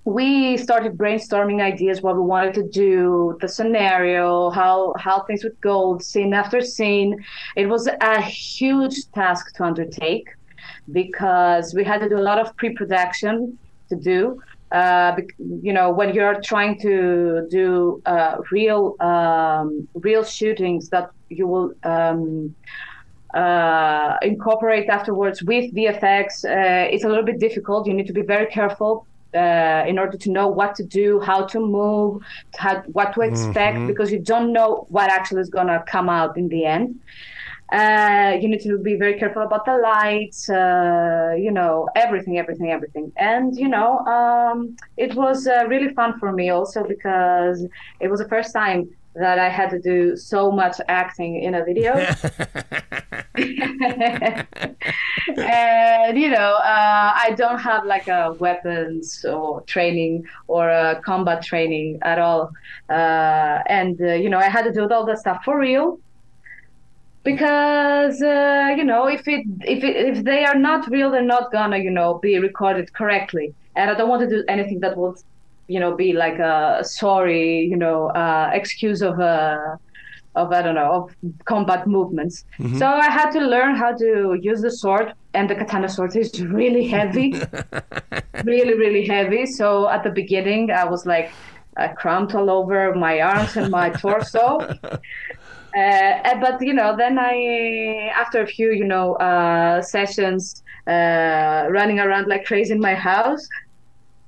we 0.04 0.56
started 0.56 0.99
brainstorming 0.99 1.61
ideas 1.62 2.02
what 2.02 2.16
we 2.16 2.23
wanted 2.23 2.52
to 2.54 2.68
do 2.68 3.37
the 3.40 3.49
scenario 3.49 4.50
how 4.50 4.92
how 4.99 5.23
things 5.25 5.44
would 5.44 5.61
go 5.61 5.97
scene 5.99 6.35
after 6.35 6.61
scene 6.61 7.16
it 7.56 7.66
was 7.66 7.88
a 8.00 8.21
huge 8.21 8.97
task 9.14 9.54
to 9.54 9.62
undertake 9.62 10.28
because 10.90 11.73
we 11.75 11.85
had 11.85 12.00
to 12.00 12.09
do 12.09 12.18
a 12.18 12.26
lot 12.30 12.38
of 12.38 12.56
pre-production 12.56 13.56
to 13.88 13.94
do 13.97 14.40
uh, 14.73 15.14
you 15.38 15.73
know 15.73 15.92
when 15.92 16.12
you're 16.14 16.40
trying 16.40 16.76
to 16.80 17.47
do 17.49 18.02
uh, 18.06 18.37
real 18.50 18.97
um, 19.00 19.87
real 19.94 20.25
shootings 20.25 20.88
that 20.88 21.11
you 21.28 21.47
will 21.47 21.73
um, 21.85 22.54
uh, 23.35 24.16
incorporate 24.21 24.90
afterwards 24.90 25.42
with 25.42 25.75
VFX, 25.75 26.44
uh, 26.44 26.88
it's 26.92 27.04
a 27.04 27.09
little 27.09 27.25
bit 27.25 27.38
difficult. 27.38 27.87
You 27.87 27.94
need 27.94 28.06
to 28.06 28.12
be 28.12 28.21
very 28.21 28.44
careful 28.47 29.06
uh, 29.35 29.85
in 29.87 29.99
order 29.99 30.17
to 30.19 30.31
know 30.31 30.49
what 30.49 30.75
to 30.77 30.85
do, 30.85 31.21
how 31.21 31.45
to 31.47 31.61
move, 31.61 32.23
how, 32.57 32.83
what 32.93 33.12
to 33.15 33.21
expect, 33.23 33.77
mm-hmm. 33.77 33.87
because 33.87 34.12
you 34.12 34.19
don't 34.19 34.53
know 34.53 34.87
what 34.89 35.11
actually 35.11 35.41
is 35.41 35.49
going 35.49 35.69
to 35.69 35.83
come 35.87 36.09
out 36.09 36.37
in 36.37 36.49
the 36.49 36.65
end. 36.65 37.01
Uh, 37.73 38.37
you 38.39 38.49
need 38.49 38.61
to 38.61 38.77
be 38.77 38.97
very 38.97 39.19
careful 39.19 39.43
about 39.43 39.65
the 39.65 39.75
lights, 39.79 40.51
uh, 40.51 41.35
you 41.39 41.51
know, 41.51 41.89
everything, 41.97 42.39
everything, 42.39 42.71
everything. 42.71 43.11
And, 43.17 43.57
you 43.57 43.67
know, 43.67 44.01
um, 44.01 44.77
it 44.99 45.15
was 45.15 45.47
uh, 45.47 45.65
really 45.69 45.95
fun 45.95 46.19
for 46.19 46.33
me 46.33 46.51
also 46.51 46.85
because 46.85 47.65
it 48.01 48.09
was 48.09 48.21
the 48.21 48.29
first 48.29 48.53
time 48.53 48.91
that 49.14 49.38
I 49.38 49.49
had 49.49 49.71
to 49.71 49.78
do 49.78 50.16
so 50.16 50.50
much 50.50 50.81
acting 50.88 51.42
in 51.42 51.54
a 51.54 51.64
video. 51.64 51.92
and 55.37 56.19
you 56.19 56.31
know, 56.31 56.54
uh, 56.54 57.12
I 57.14 57.35
don't 57.37 57.59
have 57.59 57.85
like 57.85 58.09
a 58.09 58.35
weapons 58.38 59.25
or 59.25 59.61
training 59.62 60.25
or 60.49 60.69
a 60.71 61.00
combat 61.04 61.42
training 61.42 61.99
at 62.02 62.19
all. 62.19 62.52
Uh, 62.88 63.62
and 63.66 64.00
uh, 64.00 64.14
you 64.14 64.31
know, 64.31 64.38
I 64.38 64.49
had 64.49 64.62
to 64.64 64.73
do 64.73 64.88
all 64.88 65.04
that 65.07 65.19
stuff 65.19 65.42
for 65.45 65.59
real 65.59 65.99
because 67.25 68.21
uh, 68.21 68.75
you 68.76 68.85
know 68.85 69.07
if 69.07 69.28
it 69.28 69.45
if 69.62 69.85
it, 69.85 69.97
if 69.97 70.25
they 70.25 70.45
are 70.45 70.57
not 70.57 70.88
real 70.90 71.11
they're 71.11 71.23
not 71.23 71.52
gonna 71.52 71.78
you 71.78 71.90
know 71.90 72.14
be 72.19 72.38
recorded 72.38 72.92
correctly 72.92 73.54
and 73.76 73.90
i 73.90 73.95
don't 73.95 74.09
want 74.09 74.21
to 74.21 74.28
do 74.28 74.42
anything 74.49 74.81
that 74.81 74.97
will 74.97 75.16
you 75.69 75.81
know, 75.81 75.95
be 75.95 76.12
like 76.12 76.38
a 76.38 76.81
sorry, 76.83 77.61
you 77.61 77.76
know, 77.76 78.09
uh, 78.09 78.50
excuse 78.52 79.02
of 79.02 79.19
a 79.19 79.23
uh, 79.23 79.76
of 80.35 80.50
I 80.50 80.62
don't 80.62 80.75
know 80.75 80.92
of 80.92 81.14
combat 81.45 81.87
movements. 81.87 82.45
Mm-hmm. 82.59 82.78
So 82.78 82.87
I 82.87 83.11
had 83.11 83.31
to 83.33 83.40
learn 83.40 83.76
how 83.76 83.92
to 83.97 84.38
use 84.40 84.62
the 84.62 84.71
sword, 84.71 85.12
and 85.35 85.49
the 85.49 85.54
katana 85.54 85.88
sword 85.88 86.16
is 86.16 86.40
really 86.61 86.87
heavy, 86.87 87.35
really 88.45 88.75
really 88.75 89.07
heavy. 89.07 89.47
So 89.47 89.88
at 89.88 90.04
the 90.04 90.11
beginning, 90.11 90.71
I 90.71 90.85
was 90.85 91.07
like 91.07 91.33
I 91.76 91.88
cramped 91.88 92.35
all 92.35 92.50
over 92.50 92.95
my 92.95 93.21
arms 93.21 93.57
and 93.57 93.71
my 93.71 93.90
torso. 93.90 94.76
Uh, 95.75 96.38
but 96.38 96.61
you 96.61 96.75
know, 96.75 96.95
then 96.95 97.19
I, 97.19 98.11
after 98.14 98.42
a 98.42 98.47
few, 98.47 98.73
you 98.73 98.85
know, 98.85 99.14
uh, 99.14 99.81
sessions, 99.81 100.62
uh, 100.87 101.66
running 101.71 101.99
around 101.99 102.26
like 102.28 102.45
crazy 102.45 102.75
in 102.75 102.81
my 102.81 102.95
house, 102.95 103.49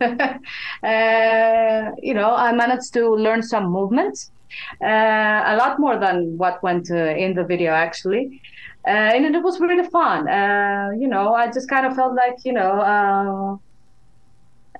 uh, 0.00 1.90
you 2.02 2.14
know, 2.14 2.34
I 2.34 2.52
managed 2.52 2.92
to 2.94 3.14
learn 3.14 3.42
some 3.42 3.66
movements, 3.70 4.30
uh, 4.82 5.42
a 5.46 5.56
lot 5.56 5.78
more 5.78 5.98
than 5.98 6.36
what 6.36 6.62
went 6.62 6.90
uh, 6.90 6.96
in 6.96 7.34
the 7.34 7.44
video 7.44 7.72
actually. 7.72 8.40
Uh, 8.86 8.90
and 9.14 9.34
it 9.34 9.42
was 9.42 9.60
really 9.60 9.88
fun. 9.88 10.28
Uh, 10.28 10.90
you 10.98 11.08
know, 11.08 11.34
I 11.34 11.50
just 11.50 11.68
kind 11.70 11.86
of 11.86 11.94
felt 11.94 12.14
like, 12.14 12.36
you 12.44 12.52
know, 12.52 13.60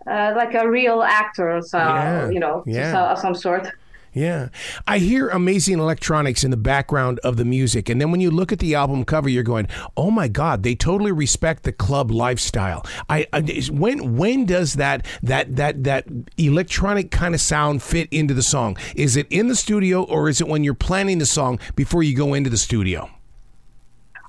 uh, 0.07 0.33
like 0.37 0.53
a 0.55 0.69
real 0.69 1.03
actor, 1.03 1.63
so, 1.63 1.79
yeah. 1.79 2.29
you 2.29 2.39
know, 2.39 2.63
yeah. 2.67 3.13
of 3.13 3.19
some 3.19 3.35
sort. 3.35 3.67
Yeah. 4.15 4.51
I 4.87 4.99
hear 4.99 5.29
amazing 5.29 5.81
electronics 5.81 6.45
in 6.45 6.53
the 6.53 6.57
background 6.57 7.19
of 7.25 7.37
the 7.37 7.45
music. 7.45 7.89
And 7.89 8.01
then 8.01 8.13
when 8.13 8.21
you 8.21 8.31
look 8.31 8.53
at 8.53 8.61
the 8.61 8.75
album 8.75 9.05
cover, 9.05 9.29
you're 9.29 9.43
going, 9.43 9.67
oh 9.97 10.11
my 10.11 10.29
God, 10.29 10.63
they 10.63 10.77
totally 10.77 11.11
respect 11.11 11.65
the 11.65 11.73
club 11.73 12.13
lifestyle. 12.13 12.87
I, 13.09 13.27
I 13.33 13.41
when 13.73 14.17
when 14.17 14.47
does 14.47 14.75
that 14.75 15.05
that 15.25 15.57
that 15.57 15.83
that 15.83 16.07
electronic 16.39 17.11
kind 17.11 17.35
of 17.35 17.41
sound 17.41 17.83
fit 17.83 18.09
into 18.13 18.35
the 18.35 18.43
song? 18.43 18.77
Is 18.95 19.17
it 19.17 19.27
in 19.31 19.49
the 19.49 19.57
studio 19.57 20.05
or 20.05 20.29
is 20.29 20.41
it 20.41 20.47
when 20.47 20.63
you're 20.63 20.75
planning 20.75 21.19
the 21.19 21.27
song 21.27 21.59
before 21.75 22.05
you 22.05 22.17
go 22.17 22.35
into 22.35 22.51
the 22.51 22.57
studio? 22.57 23.11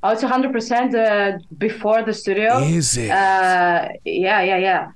Oh, 0.01 0.09
it's 0.09 0.23
100% 0.23 0.93
uh, 0.93 1.39
before 1.57 2.03
the 2.03 2.13
studio. 2.13 2.59
Is 2.59 2.95
it? 2.95 3.09
Uh, 3.09 3.89
yeah, 4.03 4.41
yeah, 4.41 4.57
yeah. 4.57 4.91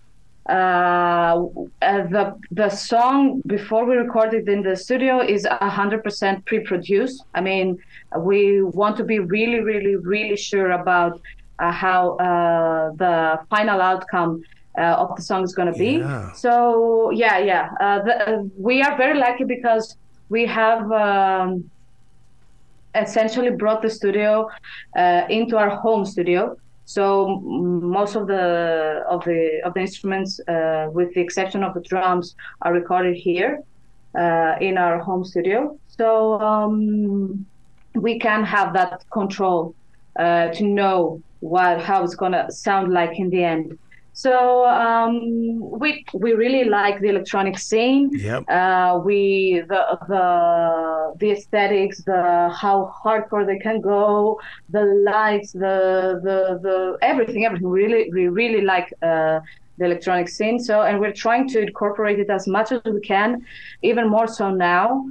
Uh, 0.50 1.46
uh, 1.84 2.08
the 2.08 2.36
the 2.50 2.70
song 2.70 3.40
before 3.46 3.86
we 3.86 3.96
recorded 3.96 4.50
in 4.50 4.64
the 4.64 4.76
studio 4.76 5.22
is 5.22 5.46
hundred 5.62 6.04
percent 6.04 6.44
pre-produced. 6.46 7.24
I 7.36 7.42
mean, 7.42 7.78
we 8.18 8.64
want 8.64 8.98
to 8.98 9.04
be 9.04 9.20
really, 9.20 9.60
really, 9.60 9.96
really 9.96 10.36
sure 10.36 10.72
about 10.72 11.22
uh, 11.60 11.72
how 11.72 12.18
uh, 12.18 12.90
the 12.96 13.40
final 13.52 13.80
outcome 13.80 14.42
uh, 14.76 15.04
of 15.04 15.16
the 15.16 15.22
song 15.22 15.44
is 15.44 15.54
going 15.54 15.72
to 15.72 15.78
be. 15.78 15.98
Yeah. 15.98 16.32
So 16.34 17.12
yeah, 17.12 17.38
yeah, 17.38 17.70
uh, 17.80 18.00
the, 18.02 18.50
we 18.58 18.82
are 18.82 18.98
very 18.98 19.20
lucky 19.20 19.44
because 19.44 19.98
we 20.30 20.46
have. 20.48 20.92
Um, 20.92 21.70
essentially 22.96 23.52
brought 23.52 23.84
the 23.84 23.90
studio 23.90 24.50
into 25.30 25.56
our 25.56 25.70
home 25.70 26.04
studio 26.04 26.58
so 26.90 27.40
most 27.42 28.16
of 28.16 28.26
the 28.26 29.04
of 29.08 29.24
the 29.24 29.62
of 29.64 29.76
the 29.76 29.82
instruments, 29.82 30.40
uh, 30.48 30.88
with 30.92 31.14
the 31.14 31.22
exception 31.22 31.64
of 31.64 31.76
the 31.76 31.82
drums, 31.82 32.36
are 32.64 32.74
recorded 32.74 33.16
here 33.16 33.62
uh, 34.18 34.56
in 34.60 34.76
our 34.76 34.98
home 34.98 35.24
studio. 35.24 35.78
So 35.88 36.42
um, 36.42 37.46
we 37.94 38.18
can 38.18 38.44
have 38.44 38.74
that 38.74 39.06
control 39.12 39.76
uh, 40.18 40.48
to 40.48 40.64
know 40.64 41.22
what 41.42 41.80
how 41.80 42.04
it's 42.04 42.16
gonna 42.16 42.52
sound 42.52 42.92
like 42.92 43.20
in 43.20 43.30
the 43.30 43.44
end. 43.44 43.78
So 44.24 44.66
um, 44.68 45.14
we 45.80 46.04
we 46.14 46.34
really 46.34 46.66
like 46.66 47.00
the 47.00 47.08
electronic 47.08 47.58
scene. 47.58 48.10
Yep. 48.12 48.44
Uh, 48.50 49.00
we 49.08 49.64
the 49.72 49.82
the 50.14 50.26
the 51.22 51.32
aesthetics, 51.32 52.04
the 52.04 52.22
how 52.62 52.94
hardcore 53.02 53.46
they 53.46 53.60
can 53.60 53.80
go, 53.80 54.38
the 54.76 54.84
lights, 55.12 55.54
the 55.54 56.20
the 56.28 56.60
the 56.66 56.98
everything, 57.02 57.46
everything. 57.46 57.70
Really, 57.70 58.10
we 58.12 58.28
really 58.28 58.62
like. 58.62 58.94
Uh, 59.02 59.40
the 59.80 59.86
electronic 59.86 60.28
scene. 60.28 60.60
So, 60.60 60.82
and 60.82 61.00
we're 61.00 61.14
trying 61.14 61.48
to 61.54 61.62
incorporate 61.62 62.20
it 62.20 62.30
as 62.30 62.48
much 62.48 62.74
as 62.74 62.82
we 62.84 63.00
can, 63.00 63.46
even 63.82 64.10
more 64.10 64.28
so 64.28 64.52
now. 64.52 65.06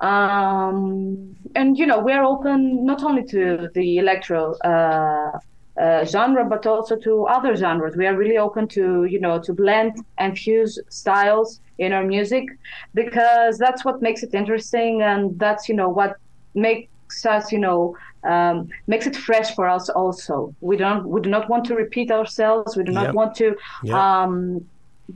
Um, 0.00 1.34
and 1.56 1.76
you 1.76 1.86
know, 1.86 1.98
we're 1.98 2.22
open 2.22 2.86
not 2.86 3.02
only 3.02 3.24
to 3.34 3.68
the 3.74 3.98
electro 3.98 4.54
uh, 4.58 5.40
uh, 5.80 6.04
genre, 6.04 6.44
but 6.44 6.66
also 6.66 6.96
to 6.96 7.24
other 7.26 7.56
genres. 7.56 7.96
We 7.96 8.06
are 8.06 8.16
really 8.16 8.38
open 8.38 8.68
to, 8.68 9.04
you 9.04 9.20
know, 9.20 9.40
to 9.40 9.52
blend 9.52 10.04
and 10.18 10.38
fuse 10.38 10.78
styles 10.88 11.60
in 11.78 11.92
our 11.92 12.04
music 12.04 12.44
because 12.94 13.58
that's 13.58 13.84
what 13.84 14.02
makes 14.02 14.22
it 14.22 14.34
interesting, 14.34 15.02
and 15.02 15.38
that's, 15.38 15.68
you 15.68 15.74
know, 15.74 15.88
what 15.88 16.16
makes 16.54 17.24
us, 17.24 17.50
you 17.50 17.58
know, 17.58 17.96
um, 18.24 18.68
makes 18.86 19.06
it 19.06 19.16
fresh 19.16 19.54
for 19.54 19.68
us. 19.68 19.88
Also, 19.88 20.54
we 20.60 20.76
don't, 20.76 21.06
we 21.06 21.20
do 21.20 21.30
not 21.30 21.48
want 21.48 21.64
to 21.66 21.74
repeat 21.74 22.10
ourselves. 22.10 22.76
We 22.76 22.84
do 22.84 22.92
not 22.92 23.06
yep. 23.06 23.14
want 23.14 23.34
to. 23.36 23.56
Yep. 23.84 23.94
Um, 23.94 24.66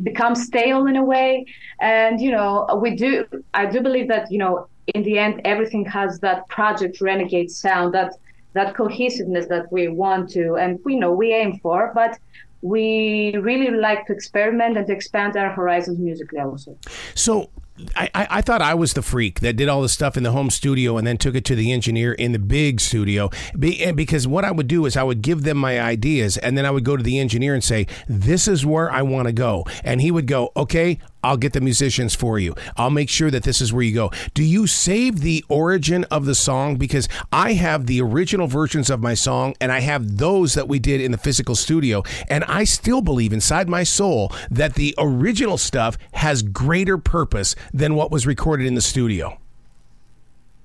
become 0.02 0.34
stale 0.34 0.86
in 0.86 0.96
a 0.96 1.02
way 1.02 1.46
and 1.80 2.20
you 2.20 2.30
know 2.30 2.66
we 2.82 2.94
do 2.94 3.25
i 3.54 3.64
do 3.64 3.80
believe 3.80 4.08
that 4.08 4.30
you 4.30 4.36
know 4.36 4.66
in 4.94 5.02
the 5.04 5.18
end 5.18 5.40
everything 5.44 5.84
has 5.86 6.18
that 6.20 6.46
project 6.48 7.00
renegade 7.00 7.50
sound 7.50 7.94
that 7.94 8.12
that 8.56 8.75
cohesiveness 8.75 9.46
that 9.46 9.70
we 9.70 9.88
want 9.88 10.28
to 10.30 10.56
and 10.56 10.78
we 10.84 10.96
know 10.96 11.12
we 11.12 11.32
aim 11.32 11.58
for 11.62 11.92
but 11.94 12.18
we 12.62 13.36
really 13.50 13.70
like 13.70 14.06
to 14.06 14.12
experiment 14.12 14.76
and 14.76 14.86
to 14.86 14.92
expand 14.92 15.36
our 15.36 15.50
horizons 15.50 15.98
musically 15.98 16.40
also 16.40 16.76
so 17.14 17.50
I, 17.94 18.10
I 18.14 18.40
thought 18.40 18.62
I 18.62 18.75
was 18.75 18.94
the 18.94 19.02
freak 19.02 19.40
that 19.40 19.54
did 19.56 19.68
all 19.68 19.82
the 19.82 19.88
stuff 19.88 20.16
in 20.16 20.22
the 20.22 20.32
home 20.32 20.50
studio 20.50 20.96
and 20.96 21.06
then 21.06 21.18
took 21.18 21.34
it 21.34 21.44
to 21.46 21.54
the 21.54 21.72
engineer 21.72 22.12
in 22.12 22.32
the 22.32 22.38
big 22.38 22.80
studio. 22.80 23.30
Eh, 23.62 23.92
because 23.92 24.26
what 24.26 24.44
I 24.44 24.50
would 24.50 24.68
do 24.68 24.86
is 24.86 24.96
I 24.96 25.02
would 25.02 25.20
give 25.20 25.42
them 25.42 25.58
my 25.58 25.80
ideas 25.80 26.38
and 26.38 26.56
then 26.56 26.64
I 26.64 26.70
would 26.70 26.84
go 26.84 26.96
to 26.96 27.02
the 27.02 27.18
engineer 27.18 27.52
and 27.52 27.62
say, 27.62 27.86
This 28.08 28.48
is 28.48 28.64
where 28.64 28.90
I 28.90 29.02
want 29.02 29.28
to 29.28 29.32
go. 29.32 29.64
And 29.84 30.00
he 30.00 30.10
would 30.10 30.26
go, 30.26 30.52
Okay, 30.56 30.98
I'll 31.26 31.37
get 31.37 31.54
the 31.54 31.61
musicians 31.61 32.14
for 32.14 32.38
you. 32.38 32.54
I'll 32.76 32.90
make 32.90 33.11
sure 33.11 33.33
that 33.33 33.42
this 33.42 33.61
is 33.61 33.73
where 33.73 33.83
you 33.83 33.92
go. 33.92 34.12
Do 34.33 34.45
you 34.45 34.68
save 34.68 35.23
the 35.23 35.45
origin 35.49 36.04
of 36.04 36.25
the 36.25 36.37
song? 36.37 36.76
Because 36.76 37.09
I 37.33 37.54
have 37.54 37.87
the 37.87 38.00
original 38.00 38.47
versions 38.47 38.90
of 38.90 39.00
my 39.00 39.14
song 39.14 39.56
and 39.61 39.73
I 39.73 39.80
have 39.80 40.18
those 40.18 40.54
that 40.54 40.68
we 40.68 40.78
did 40.78 41.00
in 41.00 41.11
the 41.11 41.18
physical 41.18 41.56
studio. 41.56 42.04
And 42.28 42.45
I 42.45 42.62
still 42.62 43.02
believe 43.02 43.33
inside 43.33 43.68
my 43.68 43.83
soul 43.83 44.33
that 44.52 44.75
the 44.75 44.95
original 44.99 45.59
stuff 45.59 45.99
has 46.12 46.42
greater 46.42 46.97
purpose 46.97 47.56
than 47.75 47.97
what 47.97 48.12
was 48.12 48.25
recorded 48.25 48.66
in 48.66 48.76
the 48.76 48.80
studio. 48.80 49.37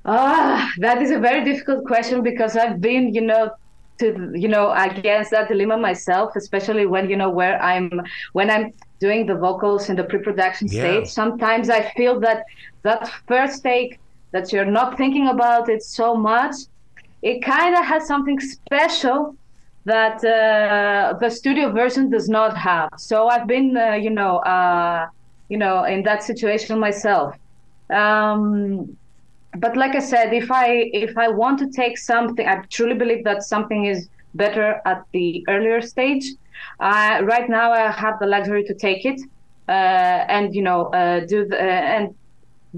Ah, 0.06 0.70
that 0.77 1.01
is 1.01 1.10
a 1.10 1.20
very 1.20 1.44
difficult 1.44 1.86
question 1.86 2.22
because 2.22 2.56
I've 2.56 2.80
been, 2.80 3.15
you 3.15 3.22
know, 3.22 3.50
to 4.01 4.08
you 4.43 4.50
know 4.55 4.65
against 4.72 5.31
that 5.31 5.48
dilemma 5.48 5.77
myself, 5.77 6.36
especially 6.36 6.86
when 6.86 7.10
you 7.10 7.17
know 7.22 7.29
where 7.29 7.55
I'm 7.62 7.88
when 8.34 8.48
I'm 8.51 8.74
doing 9.00 9.25
the 9.25 9.36
vocals 9.36 9.89
in 9.89 9.96
the 9.96 10.03
pre-production 10.03 10.67
yeah. 10.67 10.81
stage. 10.81 11.08
Sometimes 11.22 11.70
I 11.70 11.81
feel 11.98 12.20
that 12.20 12.43
that 12.84 13.10
first 13.27 13.63
take 13.63 14.00
that 14.31 14.51
you're 14.51 14.72
not 14.79 14.98
thinking 14.98 15.27
about 15.27 15.70
it 15.70 15.84
so 15.84 16.15
much, 16.15 16.55
it 17.22 17.43
kind 17.43 17.75
of 17.75 17.84
has 17.86 18.08
something 18.08 18.39
special 18.39 19.36
that 19.86 20.24
uh, 20.24 21.17
the 21.20 21.29
studio 21.29 21.72
version 21.72 22.10
does 22.10 22.29
not 22.29 22.55
have. 22.55 22.89
So 22.98 23.27
I've 23.27 23.48
been, 23.48 23.75
uh, 23.75 23.93
you 23.93 24.10
know, 24.10 24.38
uh, 24.38 25.08
you 25.50 25.58
know, 25.58 25.84
in 25.84 26.03
that 26.03 26.24
situation 26.24 26.79
myself. 26.79 27.36
Um, 27.89 28.96
but 29.58 29.75
like 29.75 29.96
I 29.96 30.00
said, 30.00 30.34
if 30.34 30.50
I 30.51 30.89
if 30.93 31.17
I 31.17 31.27
want 31.27 31.60
to 31.60 31.70
take 31.70 31.98
something, 31.98 32.48
I 32.48 32.63
truly 32.70 32.96
believe 32.96 33.24
that 33.25 33.43
something 33.43 33.86
is 33.86 34.10
better 34.34 34.81
at 34.86 35.03
the 35.12 35.46
earlier 35.50 35.81
stage. 35.81 36.25
Uh, 36.79 37.22
right 37.24 37.50
now, 37.50 37.72
I 37.72 37.91
have 37.91 38.20
the 38.20 38.27
luxury 38.27 38.63
to 38.63 38.74
take 38.74 39.05
it 39.05 39.20
uh, 39.67 39.72
and 39.72 40.55
you 40.55 40.62
know 40.62 40.86
uh, 40.88 41.22
do 41.25 41.46
the, 41.46 41.58
uh, 41.58 41.62
and 41.62 42.15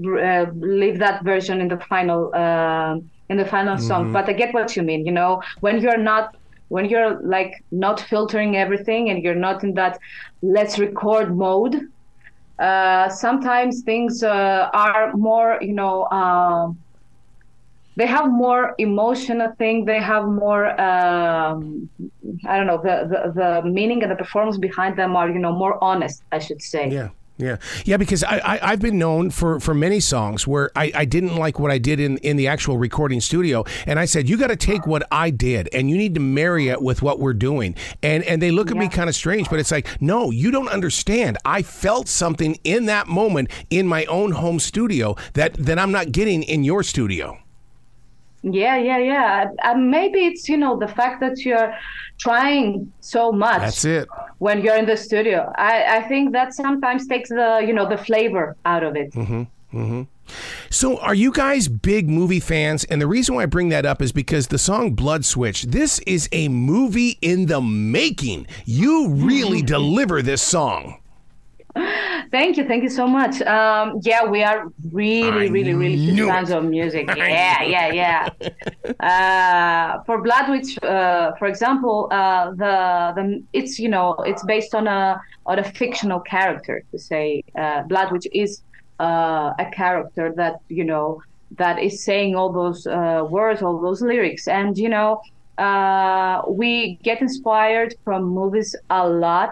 uh, 0.06 0.50
leave 0.54 0.98
that 0.98 1.22
version 1.22 1.60
in 1.60 1.68
the 1.68 1.78
final 1.88 2.34
uh, 2.34 2.96
in 3.28 3.36
the 3.36 3.44
final 3.44 3.76
mm-hmm. 3.76 3.86
song. 3.86 4.12
But 4.12 4.28
I 4.28 4.32
get 4.32 4.52
what 4.52 4.76
you 4.76 4.82
mean. 4.82 5.06
You 5.06 5.12
know, 5.12 5.42
when 5.60 5.80
you're 5.80 5.98
not 5.98 6.36
when 6.68 6.86
you're 6.86 7.20
like 7.22 7.64
not 7.70 8.00
filtering 8.00 8.56
everything 8.56 9.10
and 9.10 9.22
you're 9.22 9.34
not 9.34 9.62
in 9.62 9.74
that 9.74 9.98
let's 10.42 10.78
record 10.78 11.36
mode 11.36 11.88
uh, 12.58 13.08
sometimes 13.08 13.82
things 13.82 14.22
uh, 14.22 14.68
are 14.72 15.12
more, 15.14 15.58
you 15.60 15.72
know, 15.72 16.02
uh, 16.04 16.68
they 17.96 18.06
have 18.06 18.30
more 18.30 18.74
emotion. 18.78 19.40
I 19.40 19.48
think 19.52 19.86
they 19.86 20.00
have 20.00 20.26
more, 20.26 20.80
um, 20.80 21.88
I 22.46 22.56
don't 22.56 22.66
know, 22.66 22.78
the, 22.82 23.06
the, 23.08 23.32
the 23.62 23.68
meaning 23.68 24.02
and 24.02 24.10
the 24.10 24.16
performance 24.16 24.58
behind 24.58 24.98
them 24.98 25.14
are, 25.16 25.28
you 25.28 25.38
know, 25.38 25.52
more 25.52 25.82
honest, 25.82 26.22
I 26.32 26.38
should 26.38 26.62
say. 26.62 26.90
Yeah. 26.90 27.10
Yeah, 27.36 27.56
yeah, 27.84 27.96
because 27.96 28.22
I, 28.22 28.60
I 28.62 28.70
have 28.70 28.78
been 28.78 28.96
known 28.96 29.30
for 29.30 29.58
for 29.58 29.74
many 29.74 29.98
songs 29.98 30.46
where 30.46 30.70
I, 30.76 30.92
I 30.94 31.04
didn't 31.04 31.34
like 31.34 31.58
what 31.58 31.72
I 31.72 31.78
did 31.78 31.98
in 31.98 32.18
in 32.18 32.36
the 32.36 32.46
actual 32.46 32.78
recording 32.78 33.20
studio, 33.20 33.64
and 33.88 33.98
I 33.98 34.04
said 34.04 34.28
you 34.28 34.36
got 34.36 34.48
to 34.48 34.56
take 34.56 34.86
what 34.86 35.04
I 35.10 35.30
did 35.30 35.68
and 35.72 35.90
you 35.90 35.98
need 35.98 36.14
to 36.14 36.20
marry 36.20 36.68
it 36.68 36.80
with 36.80 37.02
what 37.02 37.18
we're 37.18 37.34
doing, 37.34 37.74
and 38.04 38.22
and 38.22 38.40
they 38.40 38.52
look 38.52 38.70
at 38.70 38.76
yeah. 38.76 38.82
me 38.82 38.88
kind 38.88 39.08
of 39.08 39.16
strange, 39.16 39.50
but 39.50 39.58
it's 39.58 39.72
like 39.72 40.00
no, 40.00 40.30
you 40.30 40.52
don't 40.52 40.68
understand. 40.68 41.36
I 41.44 41.62
felt 41.62 42.06
something 42.06 42.56
in 42.62 42.86
that 42.86 43.08
moment 43.08 43.50
in 43.68 43.88
my 43.88 44.04
own 44.04 44.30
home 44.30 44.60
studio 44.60 45.16
that 45.32 45.54
that 45.54 45.76
I'm 45.76 45.90
not 45.90 46.12
getting 46.12 46.44
in 46.44 46.62
your 46.62 46.84
studio. 46.84 47.38
Yeah, 48.44 48.76
yeah, 48.76 48.98
yeah. 48.98 49.50
Uh, 49.64 49.74
maybe 49.74 50.26
it's 50.26 50.48
you 50.48 50.56
know 50.56 50.78
the 50.78 50.86
fact 50.86 51.20
that 51.20 51.44
you're 51.44 51.74
trying 52.18 52.92
so 53.00 53.32
much. 53.32 53.58
That's 53.58 53.84
it. 53.84 54.08
When 54.38 54.62
you're 54.62 54.76
in 54.76 54.86
the 54.86 54.96
studio, 54.96 55.52
I, 55.56 55.98
I 55.98 56.02
think 56.02 56.32
that 56.32 56.54
sometimes 56.54 57.06
takes 57.06 57.28
the 57.28 57.62
you 57.66 57.72
know 57.72 57.88
the 57.88 57.98
flavor 57.98 58.56
out 58.64 58.82
of 58.82 58.96
it. 58.96 59.12
Mm-hmm. 59.12 59.42
Mm-hmm. 59.74 60.02
So, 60.70 60.98
are 60.98 61.14
you 61.14 61.32
guys 61.32 61.68
big 61.68 62.08
movie 62.08 62.40
fans? 62.40 62.84
And 62.84 63.00
the 63.00 63.06
reason 63.06 63.34
why 63.34 63.42
I 63.42 63.46
bring 63.46 63.68
that 63.70 63.84
up 63.84 64.00
is 64.00 64.12
because 64.12 64.48
the 64.48 64.58
song 64.58 64.94
Blood 64.94 65.24
Witch, 65.36 65.64
this 65.64 65.98
is 66.00 66.28
a 66.32 66.48
movie 66.48 67.18
in 67.20 67.46
the 67.46 67.60
making. 67.60 68.46
You 68.64 69.08
really 69.08 69.62
deliver 69.76 70.22
this 70.22 70.42
song. 70.42 71.00
Thank 72.34 72.56
you, 72.56 72.64
thank 72.64 72.82
you 72.82 72.90
so 72.90 73.06
much. 73.06 73.40
Um, 73.42 74.00
yeah, 74.02 74.24
we 74.24 74.42
are 74.42 74.66
really, 74.90 75.30
I 75.30 75.46
really, 75.46 75.72
really 75.72 76.16
big 76.16 76.26
fans 76.26 76.50
of 76.50 76.64
music. 76.64 77.08
Yeah, 77.16 77.62
yeah, 77.62 77.88
yeah. 78.02 78.22
uh, 78.98 80.02
for 80.02 80.20
Bloodwitch, 80.20 80.70
uh, 80.82 81.36
for 81.38 81.46
example, 81.46 82.08
uh, 82.10 82.50
the 82.62 82.74
the 83.16 83.24
it's 83.52 83.78
you 83.78 83.88
know 83.88 84.14
it's 84.30 84.42
based 84.46 84.74
on 84.74 84.88
a 84.88 85.20
on 85.46 85.60
a 85.60 85.66
fictional 85.80 86.18
character. 86.18 86.82
To 86.90 86.98
say 86.98 87.44
uh, 87.56 87.82
Blood 87.82 88.10
Witch 88.10 88.26
is 88.32 88.62
uh, 88.98 89.52
a 89.64 89.66
character 89.80 90.32
that 90.34 90.56
you 90.68 90.82
know 90.82 91.22
that 91.62 91.78
is 91.78 92.02
saying 92.02 92.34
all 92.34 92.50
those 92.52 92.84
uh, 92.88 93.22
words, 93.30 93.62
all 93.62 93.78
those 93.80 94.02
lyrics, 94.02 94.48
and 94.48 94.76
you 94.76 94.88
know 94.88 95.20
we 96.48 96.98
get 97.04 97.20
inspired 97.20 97.94
from 98.04 98.24
movies 98.24 98.74
a 98.90 99.08
lot 99.08 99.50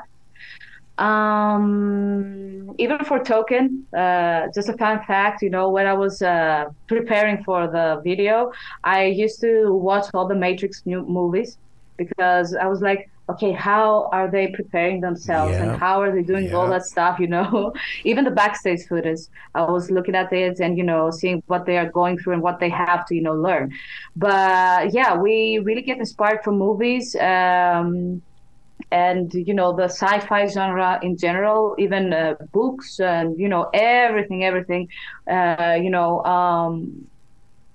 um, 0.98 2.74
even 2.78 2.98
for 3.04 3.18
Token, 3.18 3.86
uh, 3.96 4.48
just 4.54 4.68
a 4.68 4.76
fun 4.76 5.02
fact, 5.04 5.42
you 5.42 5.50
know, 5.50 5.70
when 5.70 5.86
I 5.86 5.94
was 5.94 6.22
uh, 6.22 6.66
preparing 6.86 7.42
for 7.44 7.66
the 7.66 8.00
video, 8.04 8.52
I 8.84 9.06
used 9.06 9.40
to 9.40 9.72
watch 9.72 10.06
all 10.14 10.28
the 10.28 10.34
Matrix 10.34 10.82
new 10.84 11.02
movies 11.02 11.58
because 11.96 12.54
I 12.54 12.66
was 12.66 12.82
like, 12.82 13.10
okay, 13.28 13.52
how 13.52 14.08
are 14.12 14.30
they 14.30 14.48
preparing 14.48 15.00
themselves 15.00 15.52
yeah. 15.52 15.62
and 15.62 15.80
how 15.80 16.02
are 16.02 16.12
they 16.12 16.22
doing 16.22 16.46
yeah. 16.46 16.54
all 16.54 16.68
that 16.68 16.84
stuff, 16.84 17.18
you 17.18 17.26
know? 17.26 17.72
even 18.04 18.24
the 18.24 18.30
backstage 18.30 18.86
footage, 18.86 19.20
I 19.54 19.62
was 19.62 19.90
looking 19.90 20.14
at 20.14 20.32
it 20.32 20.60
and, 20.60 20.76
you 20.76 20.84
know, 20.84 21.10
seeing 21.10 21.42
what 21.46 21.64
they 21.64 21.78
are 21.78 21.88
going 21.88 22.18
through 22.18 22.34
and 22.34 22.42
what 22.42 22.58
they 22.60 22.68
have 22.68 23.06
to, 23.06 23.14
you 23.14 23.22
know, 23.22 23.34
learn. 23.34 23.72
But 24.16 24.92
yeah, 24.92 25.16
we 25.16 25.58
really 25.58 25.82
get 25.82 25.98
inspired 25.98 26.42
from 26.42 26.58
movies. 26.58 27.16
Um, 27.16 28.22
and 28.92 29.32
you 29.34 29.54
know 29.54 29.74
the 29.76 29.84
sci-fi 29.84 30.46
genre 30.46 31.00
in 31.02 31.16
general 31.16 31.74
even 31.78 32.12
uh, 32.12 32.34
books 32.52 33.00
and 33.00 33.38
you 33.38 33.48
know 33.48 33.70
everything 33.74 34.44
everything 34.44 34.88
uh, 35.30 35.78
you 35.80 35.90
know 35.90 36.22
um, 36.24 37.06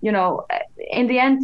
you 0.02 0.12
know 0.12 0.46
in 0.92 1.08
the 1.08 1.20
end 1.20 1.42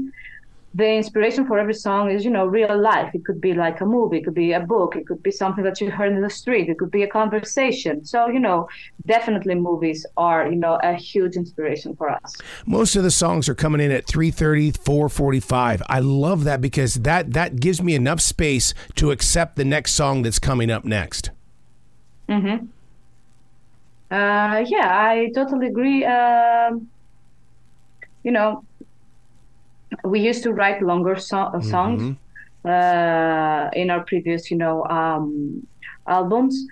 the 0.75 0.89
inspiration 0.91 1.45
for 1.45 1.59
every 1.59 1.73
song 1.73 2.09
is, 2.09 2.25
you 2.25 2.31
know, 2.31 2.45
real 2.45 2.75
life. 2.79 3.13
It 3.13 3.25
could 3.25 3.39
be 3.39 3.53
like 3.53 3.79
a 3.81 3.85
movie, 3.85 4.17
it 4.17 4.23
could 4.25 4.33
be 4.33 4.53
a 4.53 4.59
book, 4.59 4.95
it 4.95 5.05
could 5.05 5.21
be 5.21 5.29
something 5.29 5.63
that 5.63 5.79
you 5.79 5.91
heard 5.91 6.11
in 6.11 6.21
the 6.21 6.29
street, 6.29 6.67
it 6.67 6.79
could 6.79 6.89
be 6.89 7.03
a 7.03 7.07
conversation. 7.07 8.03
So, 8.03 8.27
you 8.27 8.39
know, 8.39 8.67
definitely 9.05 9.55
movies 9.55 10.05
are, 10.17 10.49
you 10.49 10.55
know, 10.55 10.79
a 10.81 10.93
huge 10.93 11.35
inspiration 11.35 11.95
for 11.95 12.09
us. 12.09 12.35
Most 12.65 12.95
of 12.95 13.03
the 13.03 13.11
songs 13.11 13.47
are 13.47 13.55
coming 13.55 13.81
in 13.81 13.91
at 13.91 14.07
3:30, 14.07 14.71
4:45. 14.71 15.83
I 15.87 15.99
love 15.99 16.43
that 16.45 16.59
because 16.59 16.95
that 16.95 17.33
that 17.33 17.59
gives 17.59 17.81
me 17.81 17.93
enough 17.93 18.19
space 18.19 18.73
to 18.95 19.11
accept 19.11 19.55
the 19.55 19.65
next 19.65 19.93
song 19.93 20.23
that's 20.23 20.39
coming 20.39 20.71
up 20.71 20.85
next. 20.85 21.29
Mhm. 22.27 22.67
Uh, 24.09 24.63
yeah, 24.67 24.89
I 24.91 25.31
totally 25.35 25.67
agree. 25.67 26.05
Um, 26.05 26.87
you 28.23 28.31
know, 28.31 28.63
we 30.03 30.19
used 30.19 30.43
to 30.43 30.53
write 30.53 30.81
longer 30.81 31.15
so- 31.17 31.51
uh, 31.53 31.61
songs 31.61 32.01
mm-hmm. 32.01 32.69
uh, 32.69 33.69
in 33.73 33.89
our 33.89 34.03
previous, 34.05 34.51
you 34.51 34.57
know, 34.57 34.83
um, 34.85 35.65
albums. 36.07 36.65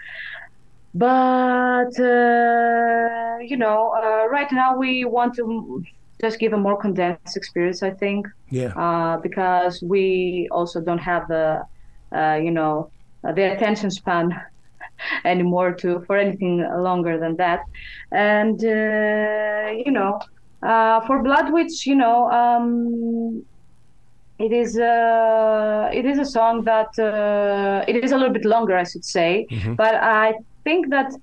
But 0.94 1.98
uh, 2.00 3.38
you 3.42 3.58
know, 3.58 3.94
uh, 3.96 4.28
right 4.28 4.52
now 4.52 4.76
we 4.78 5.06
want 5.06 5.36
to 5.36 5.84
just 6.20 6.38
give 6.38 6.54
a 6.54 6.58
more 6.58 6.78
condensed 6.78 7.38
experience. 7.38 7.82
I 7.82 7.92
think. 7.92 8.28
Yeah. 8.50 8.74
Uh, 8.76 9.18
because 9.18 9.82
we 9.82 10.50
also 10.52 10.82
don't 10.82 11.00
have 11.00 11.28
the, 11.30 11.66
uh, 12.12 12.40
you 12.44 12.52
know, 12.52 12.92
the 13.24 13.54
attention 13.54 13.90
span 13.90 14.38
anymore 15.26 15.72
to 15.76 16.02
for 16.02 16.18
anything 16.18 16.58
longer 16.60 17.18
than 17.18 17.38
that, 17.38 17.62
and 18.12 18.62
you 18.62 19.92
know 19.92 20.20
uh, 20.64 21.02
for 21.02 21.24
Blood 21.24 21.52
Witch, 21.52 21.88
you 21.88 21.96
know, 21.96 22.30
um, 22.32 23.44
it 24.42 24.52
is 24.52 24.78
uh, 24.78 25.90
it 25.94 26.06
is 26.06 26.18
a 26.18 26.26
song 26.26 26.64
that 26.64 26.98
uh, 27.00 27.86
it 27.88 28.04
is 28.04 28.12
a 28.12 28.18
little 28.18 28.34
bit 28.34 28.46
longer, 28.46 28.76
I 28.76 28.84
should 28.84 29.06
say, 29.06 29.48
mm-hmm. 29.50 29.76
but 29.76 29.96
I 29.96 30.34
think 30.64 30.90
that 30.90 31.14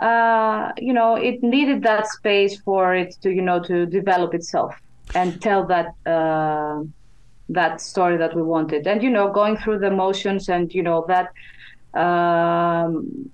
uh, 0.00 0.72
you 0.78 0.92
know 0.92 1.14
it 1.14 1.42
needed 1.42 1.82
that 1.82 2.06
space 2.08 2.60
for 2.60 2.94
it 2.94 3.16
to 3.22 3.30
you 3.30 3.42
know 3.42 3.60
to 3.62 3.86
develop 3.86 4.34
itself 4.34 4.74
and 5.14 5.40
tell 5.40 5.64
that 5.66 5.88
uh, 6.06 6.82
that 7.48 7.80
story 7.80 8.16
that 8.16 8.34
we 8.34 8.42
wanted, 8.42 8.86
and 8.86 9.02
you 9.02 9.10
know 9.10 9.30
going 9.30 9.56
through 9.56 9.78
the 9.78 9.86
emotions 9.86 10.48
and 10.48 10.74
you 10.74 10.82
know 10.82 11.04
that 11.06 11.30
um, 12.00 13.30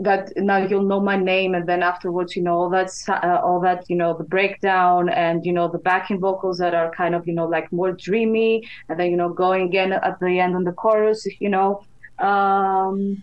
that 0.00 0.32
now 0.36 0.56
you'll 0.56 0.82
know 0.90 1.00
my 1.00 1.16
name 1.16 1.54
and 1.54 1.68
then 1.68 1.82
afterwards 1.82 2.34
you 2.34 2.42
know 2.42 2.54
all 2.54 2.70
that 2.70 2.90
uh, 3.08 3.38
all 3.44 3.60
that 3.60 3.84
you 3.88 3.96
know 3.96 4.16
the 4.16 4.24
breakdown 4.24 5.08
and 5.10 5.44
you 5.44 5.52
know 5.52 5.68
the 5.68 5.78
backing 5.78 6.18
vocals 6.18 6.58
that 6.58 6.74
are 6.74 6.90
kind 6.96 7.14
of 7.14 7.26
you 7.28 7.34
know 7.34 7.46
like 7.46 7.70
more 7.70 7.92
dreamy 7.92 8.62
and 8.88 8.98
then 8.98 9.10
you 9.10 9.16
know 9.16 9.28
going 9.28 9.62
again 9.66 9.92
at 9.92 10.18
the 10.20 10.38
end 10.38 10.56
on 10.56 10.64
the 10.64 10.72
chorus 10.72 11.26
you 11.38 11.50
know 11.50 11.80
um 12.18 13.22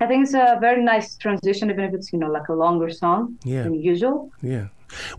I 0.00 0.06
think 0.06 0.24
it's 0.24 0.34
a 0.34 0.58
very 0.60 0.82
nice 0.82 1.16
transition, 1.16 1.70
even 1.70 1.84
if 1.84 1.94
it's 1.94 2.12
you 2.12 2.18
know 2.18 2.30
like 2.30 2.48
a 2.48 2.52
longer 2.52 2.90
song 2.90 3.38
Yeah. 3.44 3.62
than 3.62 3.74
usual. 3.74 4.28
Yeah. 4.42 4.66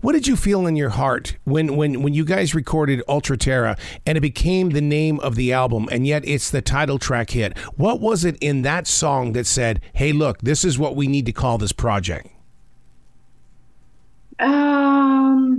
What 0.00 0.12
did 0.12 0.26
you 0.26 0.36
feel 0.36 0.66
in 0.66 0.76
your 0.76 0.90
heart 0.90 1.36
when, 1.44 1.76
when, 1.76 2.02
when 2.02 2.14
you 2.14 2.24
guys 2.24 2.54
recorded 2.54 3.02
Ultra 3.08 3.36
Terra 3.36 3.76
and 4.04 4.18
it 4.18 4.20
became 4.20 4.70
the 4.70 4.80
name 4.80 5.20
of 5.20 5.34
the 5.34 5.52
album 5.52 5.88
and 5.90 6.06
yet 6.06 6.26
it's 6.26 6.50
the 6.50 6.62
title 6.62 6.98
track 6.98 7.30
hit? 7.30 7.56
What 7.76 8.00
was 8.00 8.24
it 8.24 8.36
in 8.40 8.62
that 8.62 8.86
song 8.86 9.32
that 9.32 9.46
said, 9.46 9.80
hey, 9.92 10.12
look, 10.12 10.38
this 10.40 10.64
is 10.64 10.78
what 10.78 10.96
we 10.96 11.06
need 11.06 11.26
to 11.26 11.32
call 11.32 11.58
this 11.58 11.72
project? 11.72 12.28
Um, 14.38 15.58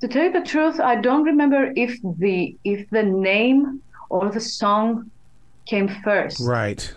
to 0.00 0.08
tell 0.08 0.24
you 0.24 0.32
the 0.32 0.42
truth, 0.42 0.80
I 0.80 0.96
don't 0.96 1.22
remember 1.22 1.72
if 1.76 1.98
the 2.18 2.56
if 2.64 2.90
the 2.90 3.02
name 3.02 3.80
or 4.10 4.30
the 4.30 4.40
song 4.40 5.10
came 5.64 5.88
first. 6.02 6.40
Right. 6.40 6.92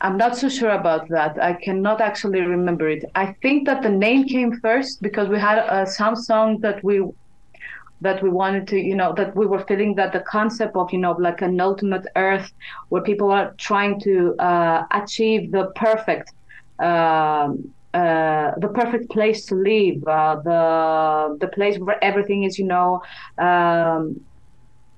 I'm 0.00 0.16
not 0.16 0.36
so 0.36 0.48
sure 0.48 0.70
about 0.70 1.08
that. 1.10 1.42
I 1.42 1.52
cannot 1.54 2.00
actually 2.00 2.40
remember 2.40 2.88
it. 2.88 3.04
I 3.14 3.34
think 3.42 3.66
that 3.66 3.82
the 3.82 3.90
name 3.90 4.24
came 4.24 4.58
first 4.60 5.02
because 5.02 5.28
we 5.28 5.38
had 5.38 5.58
uh, 5.58 5.84
some 5.84 6.16
song 6.16 6.60
that 6.60 6.82
we 6.82 7.02
that 8.02 8.22
we 8.22 8.30
wanted 8.30 8.66
to, 8.68 8.78
you 8.78 8.96
know, 8.96 9.12
that 9.14 9.36
we 9.36 9.46
were 9.46 9.62
feeling 9.66 9.94
that 9.96 10.12
the 10.14 10.20
concept 10.20 10.74
of, 10.74 10.90
you 10.90 10.98
know, 10.98 11.12
like 11.12 11.42
an 11.42 11.60
ultimate 11.60 12.06
Earth 12.16 12.50
where 12.88 13.02
people 13.02 13.30
are 13.30 13.52
trying 13.58 14.00
to 14.00 14.34
uh, 14.38 14.84
achieve 14.92 15.52
the 15.52 15.66
perfect. 15.76 16.32
Um, 16.78 17.74
uh, 17.92 18.52
the 18.58 18.68
perfect 18.68 19.10
place 19.10 19.44
to 19.46 19.56
live, 19.56 19.96
uh, 20.06 20.36
the 20.44 21.36
the 21.40 21.48
place 21.48 21.76
where 21.78 22.02
everything 22.02 22.44
is, 22.44 22.56
you 22.56 22.64
know, 22.64 23.02
um, 23.38 24.14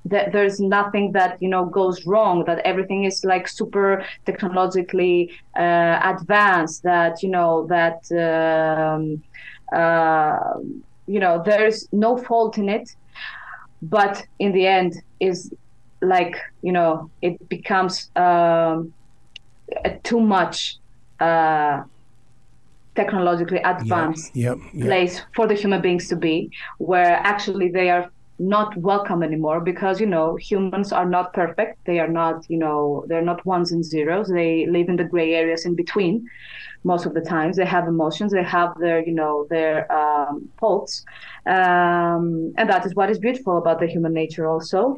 that 0.04 0.32
there's 0.32 0.60
nothing 0.60 1.12
that 1.12 1.40
you 1.40 1.48
know 1.48 1.64
goes 1.64 2.04
wrong 2.06 2.44
that 2.44 2.58
everything 2.60 3.04
is 3.04 3.24
like 3.24 3.46
super 3.46 4.04
technologically 4.26 5.30
uh, 5.56 6.00
advanced 6.02 6.82
that 6.82 7.22
you 7.22 7.28
know 7.28 7.66
that 7.68 8.00
um, 8.12 9.22
uh, 9.72 10.58
you 11.06 11.20
know 11.20 11.42
there's 11.44 11.88
no 11.92 12.16
fault 12.16 12.58
in 12.58 12.68
it. 12.68 12.88
But 13.80 14.24
in 14.38 14.52
the 14.52 14.66
end 14.66 14.94
is 15.20 15.52
like 16.00 16.36
you 16.62 16.72
know 16.72 17.10
it 17.20 17.48
becomes 17.48 18.10
um, 18.16 18.92
too 20.02 20.20
much 20.20 20.76
uh, 21.20 21.82
technologically 22.94 23.58
advanced 23.58 24.34
place 24.80 25.22
for 25.34 25.46
the 25.46 25.54
human 25.54 25.80
beings 25.80 26.08
to 26.08 26.16
be, 26.16 26.50
where 26.78 27.16
actually 27.22 27.70
they 27.70 27.90
are 27.90 28.10
not 28.42 28.76
welcome 28.76 29.22
anymore 29.22 29.60
because 29.60 30.00
you 30.00 30.06
know 30.06 30.36
humans 30.36 30.92
are 30.92 31.08
not 31.08 31.32
perfect. 31.32 31.78
They 31.86 32.00
are 32.00 32.08
not 32.08 32.44
you 32.48 32.58
know 32.58 33.04
they're 33.08 33.28
not 33.30 33.44
ones 33.46 33.72
and 33.72 33.84
zeros. 33.84 34.28
They 34.28 34.66
live 34.66 34.88
in 34.88 34.96
the 34.96 35.04
gray 35.04 35.34
areas 35.34 35.64
in 35.64 35.74
between. 35.76 36.28
Most 36.84 37.06
of 37.06 37.14
the 37.14 37.20
times 37.20 37.56
they 37.56 37.64
have 37.64 37.86
emotions. 37.86 38.32
They 38.32 38.42
have 38.42 38.76
their 38.78 39.06
you 39.06 39.14
know 39.14 39.46
their 39.48 39.90
um, 39.92 40.48
faults, 40.58 41.04
um, 41.46 42.52
and 42.58 42.68
that 42.68 42.84
is 42.84 42.94
what 42.94 43.10
is 43.10 43.18
beautiful 43.18 43.58
about 43.58 43.78
the 43.78 43.86
human 43.86 44.12
nature 44.12 44.48
also. 44.48 44.96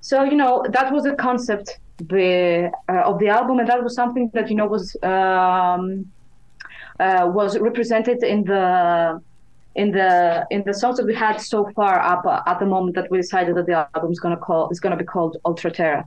So 0.00 0.24
you 0.24 0.36
know 0.36 0.64
that 0.70 0.92
was 0.92 1.04
the 1.04 1.14
concept 1.14 1.78
the, 1.98 2.70
uh, 2.88 3.02
of 3.10 3.18
the 3.18 3.28
album, 3.28 3.58
and 3.58 3.68
that 3.68 3.82
was 3.82 3.94
something 3.94 4.30
that 4.34 4.48
you 4.50 4.56
know 4.56 4.66
was. 4.66 4.96
Um, 5.02 6.06
uh, 6.98 7.30
was 7.30 7.58
represented 7.58 8.22
in 8.22 8.42
the 8.44 9.20
in 9.76 9.92
the 9.92 10.46
in 10.50 10.62
the 10.66 10.74
songs 10.74 10.96
that 10.96 11.06
we 11.06 11.14
had 11.14 11.40
so 11.40 11.70
far 11.76 12.00
up 12.00 12.26
uh, 12.26 12.40
at 12.46 12.58
the 12.58 12.66
moment 12.66 12.96
that 12.96 13.10
we 13.10 13.18
decided 13.18 13.56
that 13.56 13.66
the 13.66 13.88
album 13.94 14.10
is 14.10 14.20
gonna 14.20 14.36
call 14.36 14.68
is 14.70 14.80
gonna 14.80 14.96
be 14.96 15.04
called 15.04 15.36
Ultra 15.44 15.70
Terra, 15.70 16.04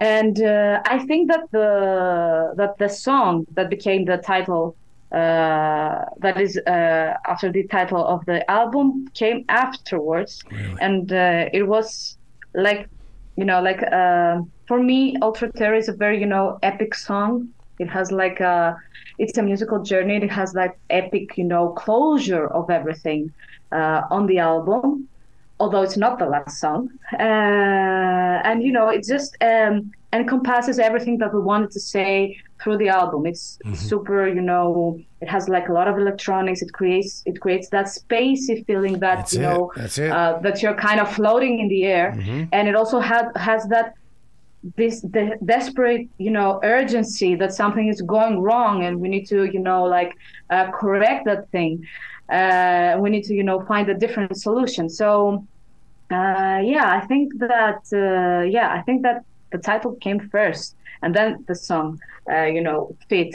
and 0.00 0.42
uh, 0.42 0.82
I 0.86 0.98
think 1.06 1.30
that 1.30 1.44
the 1.52 2.52
that 2.56 2.78
the 2.78 2.88
song 2.88 3.46
that 3.54 3.70
became 3.70 4.04
the 4.04 4.18
title 4.18 4.76
uh, 5.12 6.04
that 6.18 6.40
is 6.40 6.58
uh, 6.66 7.14
after 7.26 7.50
the 7.52 7.66
title 7.68 8.04
of 8.04 8.24
the 8.26 8.48
album 8.50 9.06
came 9.14 9.44
afterwards, 9.48 10.44
and 10.80 11.12
uh, 11.12 11.48
it 11.52 11.66
was 11.66 12.18
like 12.54 12.88
you 13.36 13.44
know 13.44 13.62
like 13.62 13.82
uh, 13.82 14.40
for 14.66 14.82
me 14.82 15.16
Ultra 15.22 15.50
Terra 15.52 15.78
is 15.78 15.88
a 15.88 15.94
very 15.94 16.18
you 16.20 16.26
know 16.26 16.58
epic 16.62 16.94
song. 16.94 17.48
It 17.78 17.88
has 17.88 18.10
like 18.12 18.40
a 18.40 18.76
it's 19.18 19.38
a 19.38 19.42
musical 19.42 19.82
journey. 19.82 20.16
It 20.16 20.30
has 20.30 20.52
that 20.52 20.76
epic, 20.90 21.36
you 21.38 21.44
know, 21.44 21.70
closure 21.70 22.46
of 22.48 22.70
everything 22.70 23.32
uh, 23.72 24.02
on 24.10 24.26
the 24.26 24.38
album, 24.38 25.08
although 25.58 25.82
it's 25.82 25.96
not 25.96 26.18
the 26.18 26.26
last 26.26 26.60
song. 26.60 26.90
Uh, 27.18 27.22
and 28.48 28.62
you 28.62 28.72
know, 28.72 28.88
it 28.88 29.04
just 29.04 29.36
um, 29.40 29.90
encompasses 30.12 30.78
everything 30.78 31.18
that 31.18 31.32
we 31.34 31.40
wanted 31.40 31.70
to 31.72 31.80
say 31.80 32.38
through 32.62 32.78
the 32.78 32.88
album. 32.88 33.26
It's 33.26 33.58
super, 33.74 34.26
you 34.28 34.40
know, 34.40 35.00
it 35.20 35.28
has 35.28 35.48
like 35.48 35.68
a 35.68 35.72
lot 35.72 35.88
of 35.88 35.98
electronics. 35.98 36.62
It 36.62 36.72
creates 36.72 37.22
it 37.26 37.40
creates 37.40 37.68
that 37.70 37.86
spacey 37.86 38.64
feeling 38.66 38.94
that 39.00 39.16
That's 39.16 39.34
you 39.34 39.40
it. 39.40 39.42
know. 39.42 39.72
Uh, 40.12 40.38
that 40.40 40.62
you're 40.62 40.74
kind 40.74 41.00
of 41.00 41.12
floating 41.14 41.60
in 41.60 41.68
the 41.68 41.84
air, 41.84 42.08
and 42.52 42.68
it 42.68 42.74
also 42.74 43.00
has 43.00 43.26
has 43.36 43.66
that 43.68 43.94
this 44.76 45.00
the 45.02 45.38
desperate 45.44 46.08
you 46.18 46.30
know 46.30 46.60
urgency 46.62 47.34
that 47.36 47.52
something 47.52 47.88
is 47.88 48.00
going 48.02 48.40
wrong 48.40 48.84
and 48.84 49.00
we 49.00 49.08
need 49.08 49.26
to 49.26 49.44
you 49.44 49.60
know 49.60 49.84
like 49.84 50.12
uh, 50.50 50.70
correct 50.72 51.24
that 51.26 51.48
thing 51.50 51.84
uh, 52.32 52.96
we 52.98 53.10
need 53.10 53.24
to 53.24 53.34
you 53.34 53.44
know 53.44 53.64
find 53.66 53.88
a 53.88 53.94
different 53.94 54.36
solution. 54.36 54.88
So 54.88 55.46
uh, 56.10 56.60
yeah 56.62 56.86
i 57.02 57.04
think 57.06 57.32
that 57.38 57.80
uh, 57.92 58.42
yeah 58.42 58.72
i 58.72 58.80
think 58.82 59.02
that 59.02 59.22
the 59.52 59.58
title 59.58 59.94
came 59.96 60.20
first 60.30 60.76
and 61.02 61.14
then 61.14 61.44
the 61.48 61.54
song 61.54 61.98
uh, 62.30 62.44
you 62.44 62.60
know 62.60 62.96
fit 63.08 63.34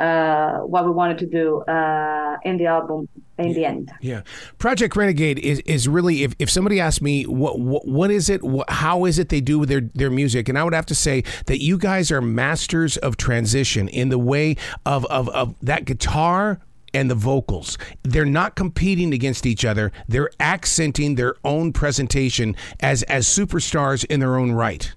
uh, 0.00 0.60
what 0.60 0.86
we 0.86 0.90
wanted 0.90 1.18
to 1.18 1.26
do 1.26 1.60
uh, 1.62 2.38
in 2.44 2.56
the 2.56 2.66
album 2.66 3.06
in 3.38 3.52
the 3.52 3.64
end. 3.64 3.92
Yeah, 4.00 4.22
Project 4.58 4.96
Renegade 4.96 5.38
is, 5.38 5.60
is 5.60 5.88
really 5.88 6.24
if, 6.24 6.34
if 6.38 6.50
somebody 6.50 6.80
asked 6.80 7.02
me 7.02 7.24
what, 7.24 7.60
what 7.60 7.86
what 7.86 8.10
is 8.10 8.30
it 8.30 8.42
what, 8.42 8.68
how 8.70 9.04
is 9.04 9.18
it 9.18 9.28
they 9.28 9.40
do 9.40 9.58
with 9.58 9.68
their 9.68 9.82
their 9.94 10.10
music? 10.10 10.48
And 10.48 10.58
I 10.58 10.64
would 10.64 10.74
have 10.74 10.86
to 10.86 10.94
say 10.94 11.22
that 11.46 11.62
you 11.62 11.76
guys 11.76 12.10
are 12.10 12.22
masters 12.22 12.96
of 12.98 13.16
transition 13.18 13.88
in 13.88 14.08
the 14.08 14.18
way 14.18 14.56
of 14.86 15.04
of, 15.06 15.28
of 15.30 15.54
that 15.60 15.84
guitar 15.84 16.60
and 16.94 17.10
the 17.10 17.14
vocals. 17.14 17.78
They're 18.02 18.24
not 18.24 18.56
competing 18.56 19.12
against 19.12 19.46
each 19.46 19.64
other. 19.64 19.92
They're 20.08 20.30
accenting 20.40 21.14
their 21.14 21.34
own 21.44 21.72
presentation 21.72 22.56
as 22.80 23.02
as 23.04 23.26
superstars 23.26 24.04
in 24.06 24.20
their 24.20 24.38
own 24.38 24.52
right 24.52 24.94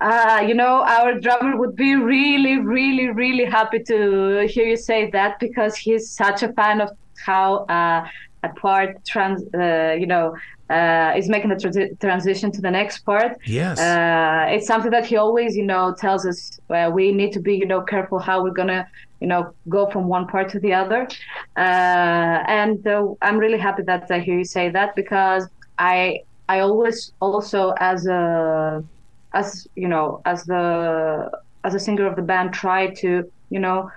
Uh, 0.00 0.42
you 0.46 0.54
know, 0.54 0.82
our 0.84 1.20
drummer 1.20 1.56
would 1.56 1.76
be 1.76 1.94
really, 1.94 2.58
really, 2.58 3.08
really 3.08 3.44
happy 3.44 3.82
to 3.82 4.46
hear 4.48 4.66
you 4.66 4.76
say 4.76 5.10
that 5.10 5.38
because 5.38 5.76
he's 5.76 6.10
such 6.10 6.42
a 6.42 6.52
fan 6.54 6.80
of 6.80 6.90
how 7.26 7.66
uh, 7.66 8.06
a 8.42 8.48
part 8.60 9.04
trans, 9.04 9.42
uh, 9.54 9.94
you 9.98 10.06
know, 10.06 10.34
uh, 10.70 11.12
is 11.16 11.28
making 11.28 11.50
the 11.50 11.56
transi- 11.56 12.00
transition 12.00 12.50
to 12.52 12.60
the 12.60 12.70
next 12.70 13.00
part. 13.00 13.36
Yes. 13.44 13.78
Uh, 13.78 14.46
it's 14.48 14.66
something 14.66 14.90
that 14.90 15.04
he 15.04 15.16
always, 15.16 15.56
you 15.56 15.64
know, 15.64 15.94
tells 15.98 16.24
us 16.24 16.58
uh, 16.70 16.90
we 16.92 17.12
need 17.12 17.32
to 17.32 17.40
be, 17.40 17.56
you 17.56 17.66
know, 17.66 17.82
careful 17.82 18.18
how 18.18 18.42
we're 18.42 18.52
gonna, 18.52 18.88
you 19.20 19.26
know, 19.26 19.52
go 19.68 19.90
from 19.90 20.06
one 20.06 20.26
part 20.26 20.48
to 20.50 20.60
the 20.60 20.72
other. 20.72 21.08
Uh, 21.56 22.44
and 22.46 22.86
uh, 22.86 23.08
I'm 23.20 23.38
really 23.38 23.58
happy 23.58 23.82
that 23.82 24.10
I 24.10 24.20
hear 24.20 24.38
you 24.38 24.44
say 24.44 24.70
that 24.70 24.94
because 24.94 25.48
I, 25.78 26.20
I 26.48 26.60
always 26.60 27.12
also 27.20 27.74
as 27.78 28.06
a 28.06 28.82
as 29.34 29.66
you 29.74 29.88
know 29.88 30.20
as 30.24 30.44
the 30.44 31.30
as 31.64 31.74
a 31.74 31.78
singer 31.80 32.06
of 32.06 32.16
the 32.16 32.22
band 32.22 32.52
try 32.52 32.88
to 32.88 33.24
you 33.50 33.58
know 33.60 33.88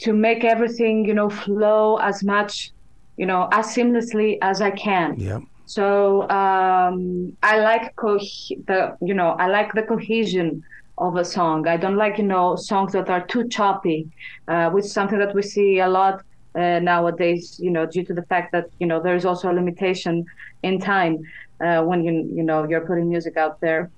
to 0.00 0.12
make 0.12 0.44
everything 0.44 1.04
you 1.04 1.14
know 1.14 1.30
flow 1.30 1.96
as 1.96 2.22
much 2.24 2.70
you 3.16 3.26
know 3.26 3.48
as 3.52 3.66
seamlessly 3.66 4.38
as 4.42 4.60
i 4.60 4.70
can. 4.70 5.18
Yep. 5.18 5.42
so 5.64 6.28
um 6.30 7.36
i 7.42 7.58
like 7.58 7.94
co- 7.96 8.18
the 8.18 8.96
you 9.00 9.14
know 9.14 9.30
i 9.38 9.46
like 9.46 9.72
the 9.72 9.82
cohesion 9.82 10.62
of 10.98 11.16
a 11.16 11.24
song. 11.26 11.68
I 11.68 11.76
don't 11.76 11.96
like 11.96 12.16
you 12.16 12.24
know 12.24 12.56
songs 12.56 12.92
that 12.92 13.10
are 13.10 13.26
too 13.26 13.48
choppy 13.48 14.08
uh, 14.48 14.70
which 14.70 14.86
is 14.86 14.94
something 14.94 15.18
that 15.18 15.34
we 15.34 15.42
see 15.42 15.78
a 15.78 15.88
lot 15.88 16.22
uh, 16.58 16.78
nowadays 16.78 17.56
you 17.58 17.70
know 17.70 17.84
due 17.86 18.04
to 18.04 18.14
the 18.14 18.22
fact 18.30 18.52
that 18.52 18.66
you 18.78 18.86
know 18.86 19.02
there's 19.02 19.26
also 19.26 19.50
a 19.50 19.54
limitation 19.60 20.24
in 20.62 20.78
time 20.80 21.18
uh, 21.60 21.82
when 21.82 22.04
you 22.04 22.12
you 22.34 22.42
know 22.42 22.66
you're 22.68 22.86
putting 22.86 23.08
music 23.08 23.36
out 23.36 23.60
there 23.60 23.90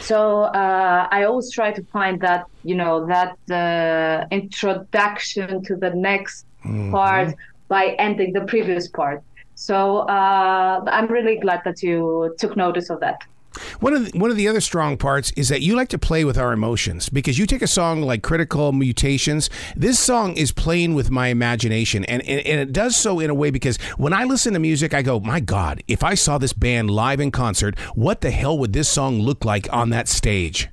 so 0.00 0.42
uh, 0.42 1.08
I 1.10 1.24
always 1.24 1.50
try 1.50 1.72
to 1.72 1.82
find 1.84 2.20
that 2.20 2.44
you 2.62 2.74
know 2.74 3.06
that 3.06 3.36
uh, 3.50 4.26
introduction 4.30 5.62
to 5.64 5.76
the 5.76 5.90
next 5.90 6.46
part 6.90 7.34
by 7.68 7.96
ending 7.98 8.32
the 8.32 8.42
previous 8.42 8.88
part. 8.88 9.22
So 9.54 9.98
uh, 10.00 10.84
I'm 10.86 11.06
really 11.06 11.38
glad 11.38 11.62
that 11.64 11.82
you 11.82 12.34
took 12.38 12.56
notice 12.56 12.90
of 12.90 13.00
that. 13.00 13.22
One 13.80 13.94
of 13.94 14.10
the, 14.10 14.18
one 14.18 14.30
of 14.30 14.36
the 14.36 14.48
other 14.48 14.60
strong 14.60 14.96
parts 14.96 15.30
is 15.32 15.48
that 15.48 15.62
you 15.62 15.76
like 15.76 15.88
to 15.90 15.98
play 15.98 16.24
with 16.24 16.38
our 16.38 16.52
emotions 16.52 17.08
because 17.08 17.38
you 17.38 17.46
take 17.46 17.62
a 17.62 17.66
song 17.66 18.02
like 18.02 18.22
Critical 18.22 18.72
Mutations. 18.72 19.50
This 19.74 19.98
song 19.98 20.36
is 20.36 20.52
playing 20.52 20.94
with 20.94 21.10
my 21.10 21.28
imagination, 21.28 22.04
and, 22.04 22.22
and, 22.22 22.40
and 22.46 22.60
it 22.60 22.72
does 22.72 22.96
so 22.96 23.20
in 23.20 23.30
a 23.30 23.34
way 23.34 23.50
because 23.50 23.76
when 23.96 24.12
I 24.12 24.24
listen 24.24 24.52
to 24.54 24.58
music, 24.58 24.94
I 24.94 25.02
go, 25.02 25.20
my 25.20 25.40
God, 25.40 25.82
if 25.88 26.02
I 26.02 26.14
saw 26.14 26.38
this 26.38 26.52
band 26.52 26.90
live 26.90 27.20
in 27.20 27.30
concert, 27.30 27.78
what 27.94 28.20
the 28.20 28.30
hell 28.30 28.58
would 28.58 28.72
this 28.72 28.88
song 28.88 29.20
look 29.20 29.44
like 29.44 29.72
on 29.72 29.90
that 29.90 30.08
stage? 30.08 30.68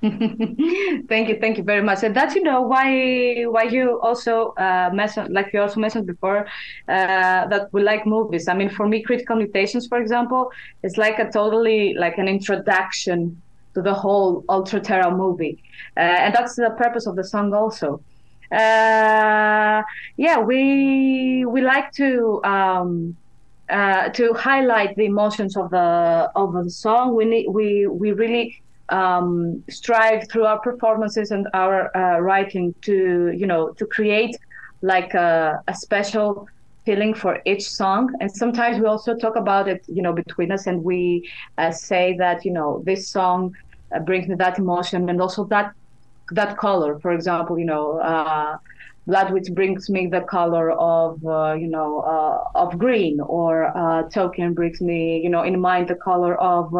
thank 1.08 1.28
you, 1.28 1.38
thank 1.40 1.58
you 1.58 1.64
very 1.64 1.82
much. 1.82 2.04
And 2.04 2.14
that's 2.14 2.36
you 2.36 2.42
know 2.44 2.62
why 2.62 3.42
why 3.42 3.64
you 3.64 4.00
also 4.00 4.50
uh, 4.50 4.90
mentioned, 4.92 5.34
like 5.34 5.52
you 5.52 5.60
also 5.60 5.80
mentioned 5.80 6.06
before, 6.06 6.46
uh, 6.86 7.48
that 7.48 7.68
we 7.72 7.82
like 7.82 8.06
movies. 8.06 8.46
I 8.46 8.54
mean, 8.54 8.70
for 8.70 8.86
me, 8.86 9.02
critical 9.02 9.34
mutations, 9.34 9.88
for 9.88 9.98
example, 10.00 10.52
is 10.84 10.98
like 10.98 11.18
a 11.18 11.28
totally 11.28 11.94
like 11.94 12.16
an 12.18 12.28
introduction 12.28 13.42
to 13.74 13.82
the 13.82 13.92
whole 13.92 14.44
Ultra 14.48 14.80
Terra 14.80 15.10
movie, 15.10 15.58
uh, 15.96 16.00
and 16.00 16.32
that's 16.32 16.54
the 16.54 16.70
purpose 16.78 17.06
of 17.08 17.16
the 17.16 17.24
song 17.24 17.52
also. 17.52 18.00
Uh, 18.52 19.82
yeah, 20.16 20.38
we 20.38 21.44
we 21.44 21.60
like 21.60 21.90
to. 21.94 22.40
Um, 22.44 23.16
uh, 23.70 24.08
to 24.08 24.32
highlight 24.32 24.96
the 24.96 25.04
emotions 25.04 25.54
of 25.54 25.68
the 25.70 26.30
of 26.34 26.54
the 26.54 26.70
song, 26.70 27.14
we 27.14 27.26
need, 27.26 27.48
we 27.50 27.86
we 27.86 28.12
really 28.12 28.62
um, 28.90 29.62
strive 29.68 30.28
through 30.30 30.44
our 30.44 30.60
performances 30.60 31.30
and 31.30 31.46
our 31.54 31.94
uh, 31.96 32.18
writing 32.20 32.74
to 32.82 33.32
you 33.36 33.46
know 33.46 33.72
to 33.74 33.86
create 33.86 34.36
like 34.82 35.12
a, 35.14 35.60
a, 35.66 35.74
special 35.74 36.46
feeling 36.86 37.12
for 37.12 37.40
each 37.44 37.68
song. 37.68 38.08
And 38.20 38.30
sometimes 38.30 38.78
we 38.78 38.86
also 38.86 39.16
talk 39.16 39.36
about 39.36 39.68
it 39.68 39.84
you 39.88 40.02
know 40.02 40.12
between 40.12 40.52
us 40.52 40.66
and 40.66 40.82
we 40.82 41.28
uh, 41.58 41.70
say 41.70 42.16
that 42.18 42.44
you 42.44 42.52
know 42.52 42.82
this 42.86 43.10
song 43.10 43.52
uh, 43.94 44.00
brings 44.00 44.28
me 44.28 44.36
that 44.36 44.58
emotion 44.58 45.08
and 45.08 45.20
also 45.20 45.44
that 45.46 45.72
that 46.30 46.56
color. 46.56 46.98
For 47.00 47.12
example 47.12 47.58
you 47.58 47.66
know 47.66 47.98
uh, 47.98 48.56
blood 49.06 49.32
witch 49.32 49.48
brings 49.54 49.90
me 49.90 50.06
the 50.06 50.22
color 50.22 50.70
of 50.70 51.24
uh, 51.26 51.54
you 51.54 51.68
know 51.68 52.00
uh, 52.00 52.38
of 52.54 52.78
green 52.78 53.20
or 53.20 54.08
token 54.14 54.54
brings 54.54 54.80
me 54.80 55.20
you 55.22 55.28
know 55.28 55.42
in 55.42 55.60
mind 55.60 55.88
the 55.88 55.94
color 55.96 56.36
of 56.36 56.72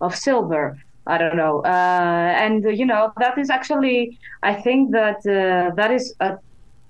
of 0.00 0.14
silver 0.14 0.76
I 1.08 1.16
don't 1.16 1.36
know. 1.36 1.60
Uh, 1.64 2.34
and 2.38 2.62
you 2.78 2.84
know 2.84 3.12
that 3.18 3.38
is 3.38 3.48
actually, 3.48 4.18
I 4.42 4.54
think 4.54 4.92
that 4.92 5.18
uh, 5.26 5.74
that 5.74 5.90
is 5.90 6.14
a 6.20 6.36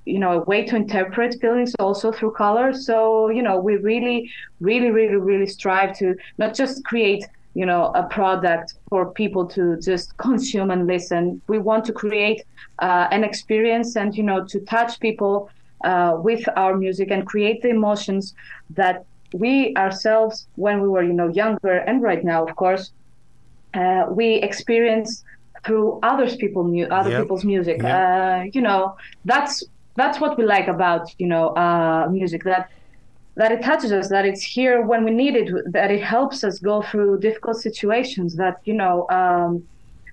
you 0.05 0.19
know 0.19 0.33
a 0.41 0.45
way 0.45 0.65
to 0.67 0.75
interpret 0.77 1.37
feelings 1.41 1.73
also 1.79 2.11
through 2.11 2.33
color. 2.33 2.73
So 2.73 3.31
you 3.31 3.43
know 3.43 3.59
we 3.61 3.77
really, 3.77 4.31
really, 4.61 4.91
really, 4.91 5.17
really 5.17 5.47
strive 5.47 5.97
to 5.99 6.17
not 6.37 6.55
just 6.55 6.85
create 6.85 7.25
you 7.55 7.65
know 7.65 7.93
a 7.95 8.03
product 8.09 8.75
for 8.91 9.13
people 9.13 9.47
to 9.47 9.79
just 9.81 10.17
consume 10.17 10.73
and 10.73 10.89
listen. 10.89 11.41
We 11.47 11.61
want 11.61 11.85
to 11.85 11.93
create 11.93 12.43
uh, 12.81 13.07
an 13.13 13.23
experience 13.23 13.95
and 13.97 14.17
you 14.17 14.25
know 14.25 14.45
to 14.47 14.61
touch 14.61 14.99
people 14.99 15.49
uh, 15.85 16.15
with 16.17 16.45
our 16.57 16.77
music 16.77 17.13
and 17.13 17.25
create 17.25 17.63
the 17.63 17.71
emotions 17.71 18.35
that 18.71 19.05
we 19.33 19.75
ourselves 19.77 20.49
when 20.57 20.81
we 20.81 20.89
were 20.89 21.05
you 21.05 21.13
know 21.13 21.29
younger 21.29 21.77
and 21.87 22.03
right 22.03 22.25
now 22.25 22.45
of 22.45 22.57
course 22.57 22.93
uh, 23.75 24.07
we 24.11 24.35
experience 24.37 25.25
through 25.65 25.99
others 26.03 26.37
people 26.37 26.63
other 26.91 27.11
yep. 27.11 27.23
people's 27.23 27.45
music. 27.45 27.83
Yep. 27.83 27.95
Uh, 27.95 28.45
you 28.53 28.61
know, 28.61 28.97
that's 29.25 29.65
that's 29.97 30.21
what 30.21 30.39
we 30.39 30.45
like 30.45 30.69
about 30.69 31.13
you 31.19 31.27
know 31.27 31.49
uh, 31.49 32.09
music 32.11 32.45
that 32.45 32.71
that 33.39 33.53
it 33.53 33.63
touches 33.63 33.93
us, 33.93 34.09
that 34.09 34.25
it's 34.27 34.43
here 34.43 34.83
when 34.83 35.05
we 35.05 35.13
need 35.13 35.37
it, 35.37 35.49
that 35.73 35.93
it 35.93 36.03
helps 36.03 36.43
us 36.43 36.59
go 36.59 36.83
through 36.83 37.21
difficult 37.21 37.57
situations. 37.57 38.35
That 38.35 38.61
you 38.65 38.75
know, 38.75 39.07
um, 39.11 39.65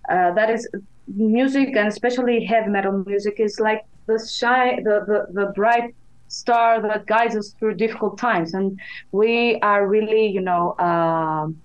uh, 0.09 0.31
that 0.33 0.49
is 0.49 0.67
music 1.07 1.75
and 1.75 1.87
especially 1.87 2.45
heavy 2.45 2.69
metal 2.69 3.03
music 3.05 3.39
is 3.39 3.59
like 3.59 3.83
the 4.05 4.17
shine, 4.19 4.83
the, 4.83 4.95
the 5.09 5.19
the 5.39 5.47
bright 5.53 5.95
star 6.27 6.81
that 6.81 7.05
guides 7.05 7.35
us 7.35 7.55
through 7.57 7.75
difficult 7.75 8.17
times, 8.17 8.53
and 8.53 8.79
we 9.11 9.59
are 9.61 9.87
really 9.87 10.27
you 10.27 10.41
know. 10.41 10.77
Um, 10.77 11.61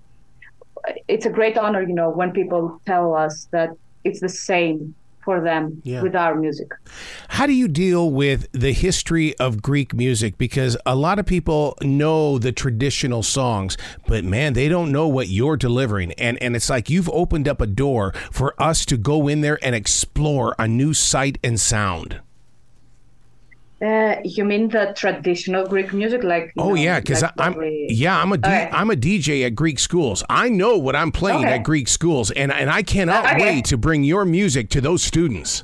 it's 1.07 1.25
a 1.25 1.29
great 1.29 1.57
honor, 1.57 1.81
you 1.81 1.93
know, 1.93 2.09
when 2.09 2.31
people 2.31 2.79
tell 2.85 3.15
us 3.15 3.47
that 3.51 3.69
it's 4.03 4.19
the 4.19 4.29
same 4.29 4.95
for 5.23 5.39
them 5.39 5.81
yeah. 5.83 6.01
with 6.01 6.15
our 6.15 6.35
music. 6.35 6.71
How 7.29 7.45
do 7.45 7.53
you 7.53 7.67
deal 7.67 8.11
with 8.11 8.51
the 8.51 8.73
history 8.73 9.37
of 9.37 9.61
Greek 9.61 9.93
music? 9.93 10.37
Because 10.37 10.77
a 10.85 10.95
lot 10.95 11.19
of 11.19 11.25
people 11.25 11.77
know 11.81 12.39
the 12.39 12.51
traditional 12.51 13.23
songs, 13.23 13.77
but 14.07 14.23
man, 14.23 14.53
they 14.53 14.67
don't 14.67 14.91
know 14.91 15.07
what 15.07 15.27
you're 15.27 15.57
delivering. 15.57 16.11
And 16.13 16.41
and 16.41 16.55
it's 16.55 16.69
like 16.69 16.89
you've 16.89 17.09
opened 17.09 17.47
up 17.47 17.61
a 17.61 17.67
door 17.67 18.13
for 18.31 18.59
us 18.61 18.85
to 18.87 18.97
go 18.97 19.27
in 19.27 19.41
there 19.41 19.59
and 19.63 19.75
explore 19.75 20.55
a 20.57 20.67
new 20.67 20.93
sight 20.93 21.37
and 21.43 21.59
sound. 21.59 22.19
Uh, 23.81 24.17
you 24.23 24.45
mean 24.45 24.69
the 24.69 24.93
traditional 24.95 25.65
Greek 25.65 25.91
music, 25.91 26.23
like? 26.23 26.53
Oh 26.57 26.69
know, 26.69 26.75
yeah, 26.75 26.99
because 26.99 27.23
like 27.23 27.33
I'm 27.39 27.55
yeah 27.89 28.21
I'm 28.21 28.31
a. 28.31 28.37
I'm 28.71 28.91
a 28.91 28.95
DJ 28.95 29.45
at 29.45 29.55
Greek 29.55 29.79
schools. 29.79 30.23
I 30.29 30.49
know 30.49 30.77
what 30.77 30.95
I'm 30.95 31.11
playing 31.11 31.45
okay. 31.45 31.55
at 31.55 31.63
Greek 31.63 31.87
schools, 31.87 32.29
and 32.31 32.51
and 32.51 32.69
I 32.69 32.83
cannot 32.83 33.25
okay. 33.25 33.41
wait 33.41 33.65
to 33.65 33.77
bring 33.77 34.03
your 34.03 34.23
music 34.23 34.69
to 34.69 34.81
those 34.81 35.01
students. 35.01 35.63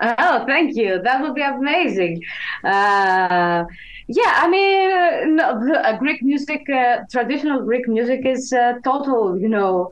Oh, 0.00 0.44
thank 0.46 0.76
you. 0.76 1.00
That 1.02 1.22
would 1.22 1.34
be 1.34 1.42
amazing. 1.42 2.22
Uh, 2.64 3.64
yeah, 4.08 4.34
I 4.36 4.48
mean, 4.48 4.90
uh, 4.90 5.46
no, 5.46 5.98
Greek 5.98 6.22
music, 6.22 6.68
uh, 6.68 6.98
traditional 7.10 7.62
Greek 7.62 7.86
music 7.86 8.26
is 8.26 8.52
uh, 8.52 8.74
total, 8.82 9.38
you 9.38 9.48
know, 9.48 9.90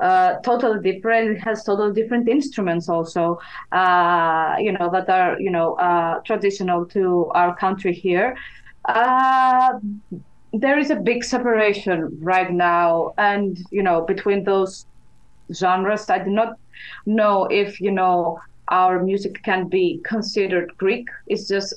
uh, 0.00 0.36
totally 0.40 0.80
different. 0.80 1.36
It 1.36 1.40
has 1.40 1.64
totally 1.64 1.92
different 1.92 2.28
instruments 2.28 2.88
also, 2.88 3.38
uh, 3.72 4.56
you 4.58 4.72
know, 4.72 4.90
that 4.90 5.08
are, 5.08 5.40
you 5.40 5.50
know, 5.50 5.74
uh, 5.74 6.20
traditional 6.20 6.86
to 6.86 7.30
our 7.34 7.56
country 7.56 7.92
here. 7.92 8.36
Uh, 8.86 9.72
there 10.52 10.78
is 10.78 10.90
a 10.90 10.96
big 10.96 11.22
separation 11.22 12.18
right 12.20 12.50
now, 12.50 13.12
and 13.18 13.58
you 13.70 13.82
know, 13.82 14.04
between 14.04 14.44
those 14.44 14.86
genres, 15.52 16.10
I 16.10 16.18
do 16.18 16.30
not 16.30 16.54
know 17.06 17.44
if 17.46 17.80
you 17.80 17.90
know 17.90 18.40
our 18.68 19.02
music 19.02 19.42
can 19.42 19.68
be 19.68 20.00
considered 20.04 20.72
Greek. 20.76 21.06
It's 21.26 21.46
just 21.46 21.74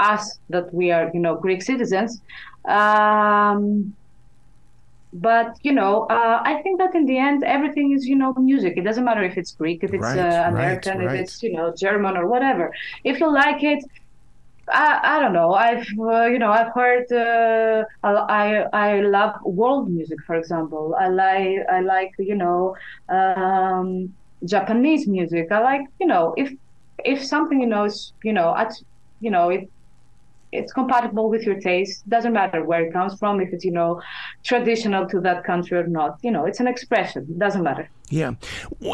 us 0.00 0.38
that 0.48 0.72
we 0.72 0.90
are, 0.90 1.10
you 1.14 1.20
know, 1.20 1.36
Greek 1.36 1.62
citizens. 1.62 2.20
Um, 2.66 3.94
but 5.12 5.56
you 5.62 5.72
know 5.72 6.06
uh, 6.06 6.40
i 6.44 6.62
think 6.62 6.78
that 6.78 6.94
in 6.94 7.04
the 7.06 7.18
end 7.18 7.42
everything 7.42 7.92
is 7.92 8.06
you 8.06 8.14
know 8.14 8.32
music 8.34 8.74
it 8.76 8.82
doesn't 8.82 9.04
matter 9.04 9.22
if 9.22 9.36
it's 9.36 9.52
greek 9.52 9.82
if 9.82 9.92
it's 9.92 10.02
right, 10.02 10.18
uh, 10.18 10.48
american 10.48 10.98
right, 10.98 11.06
right. 11.06 11.14
if 11.16 11.22
it's 11.22 11.42
you 11.42 11.52
know 11.52 11.74
german 11.76 12.16
or 12.16 12.26
whatever 12.28 12.72
if 13.04 13.18
you 13.18 13.32
like 13.32 13.62
it 13.64 13.82
I, 14.72 15.16
I 15.16 15.20
don't 15.20 15.32
know. 15.32 15.52
I've 15.52 15.86
uh, 15.98 16.26
you 16.26 16.38
know 16.38 16.50
I've 16.50 16.72
heard 16.72 17.10
uh, 17.12 17.84
I 18.04 18.64
I 18.72 19.00
love 19.00 19.34
world 19.42 19.90
music, 19.90 20.18
for 20.26 20.36
example. 20.36 20.94
I 20.98 21.08
like 21.08 21.58
I 21.68 21.80
like 21.80 22.12
you 22.18 22.36
know 22.36 22.76
um, 23.08 24.14
Japanese 24.44 25.06
music. 25.06 25.50
I 25.50 25.60
like 25.60 25.82
you 25.98 26.06
know 26.06 26.34
if 26.36 26.52
if 27.04 27.24
something 27.24 27.60
you 27.60 27.66
know 27.66 27.84
is 27.84 28.12
you 28.22 28.32
know 28.32 28.54
at 28.56 28.72
you 29.20 29.30
know 29.30 29.50
it 29.50 29.68
it's 30.52 30.72
compatible 30.72 31.28
with 31.28 31.42
your 31.42 31.60
taste. 31.60 32.08
Doesn't 32.08 32.32
matter 32.32 32.64
where 32.64 32.82
it 32.82 32.92
comes 32.92 33.18
from, 33.18 33.40
if 33.40 33.52
it's 33.52 33.64
you 33.64 33.72
know 33.72 34.00
traditional 34.44 35.06
to 35.08 35.20
that 35.20 35.44
country 35.44 35.78
or 35.78 35.86
not. 35.86 36.18
You 36.22 36.30
know, 36.30 36.44
it's 36.44 36.60
an 36.60 36.66
expression. 36.66 37.26
It 37.30 37.38
doesn't 37.38 37.62
matter. 37.62 37.88
Yeah, 38.10 38.32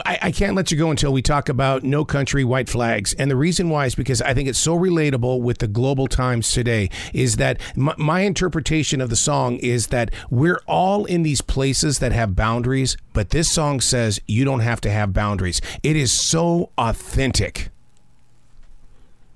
I, 0.05 0.19
I, 0.25 0.31
can't 0.31 0.55
let 0.55 0.71
you 0.71 0.77
go 0.77 0.91
until 0.91 1.11
we 1.11 1.23
talk 1.23 1.49
about 1.49 1.83
No 1.83 2.05
Country 2.05 2.45
White 2.45 2.69
Flags, 2.69 3.15
and 3.15 3.31
the 3.31 3.37
reason 3.37 3.71
why 3.71 3.87
is 3.87 3.95
because 3.95 4.21
I 4.21 4.35
think 4.35 4.47
it's 4.47 4.59
so 4.59 4.77
relatable 4.79 5.41
with 5.41 5.57
the 5.57 5.67
global 5.67 6.07
times 6.07 6.53
today. 6.53 6.91
Is 7.15 7.37
that 7.37 7.59
my, 7.75 7.95
my 7.97 8.21
interpretation 8.21 9.01
of 9.01 9.09
the 9.09 9.17
song 9.17 9.57
is 9.57 9.87
that 9.87 10.13
we're 10.29 10.61
all 10.67 11.07
in 11.07 11.23
these 11.23 11.41
places 11.41 11.99
that 12.01 12.13
have 12.13 12.37
boundaries, 12.37 12.99
but 13.15 13.31
this 13.31 13.51
song 13.51 13.81
says 13.81 14.21
you 14.27 14.45
don't 14.45 14.61
have 14.61 14.83
to 14.83 14.91
have 14.91 15.15
boundaries. 15.15 15.63
It 15.83 15.97
is 15.97 16.13
so 16.13 16.71
authentic. 16.77 17.71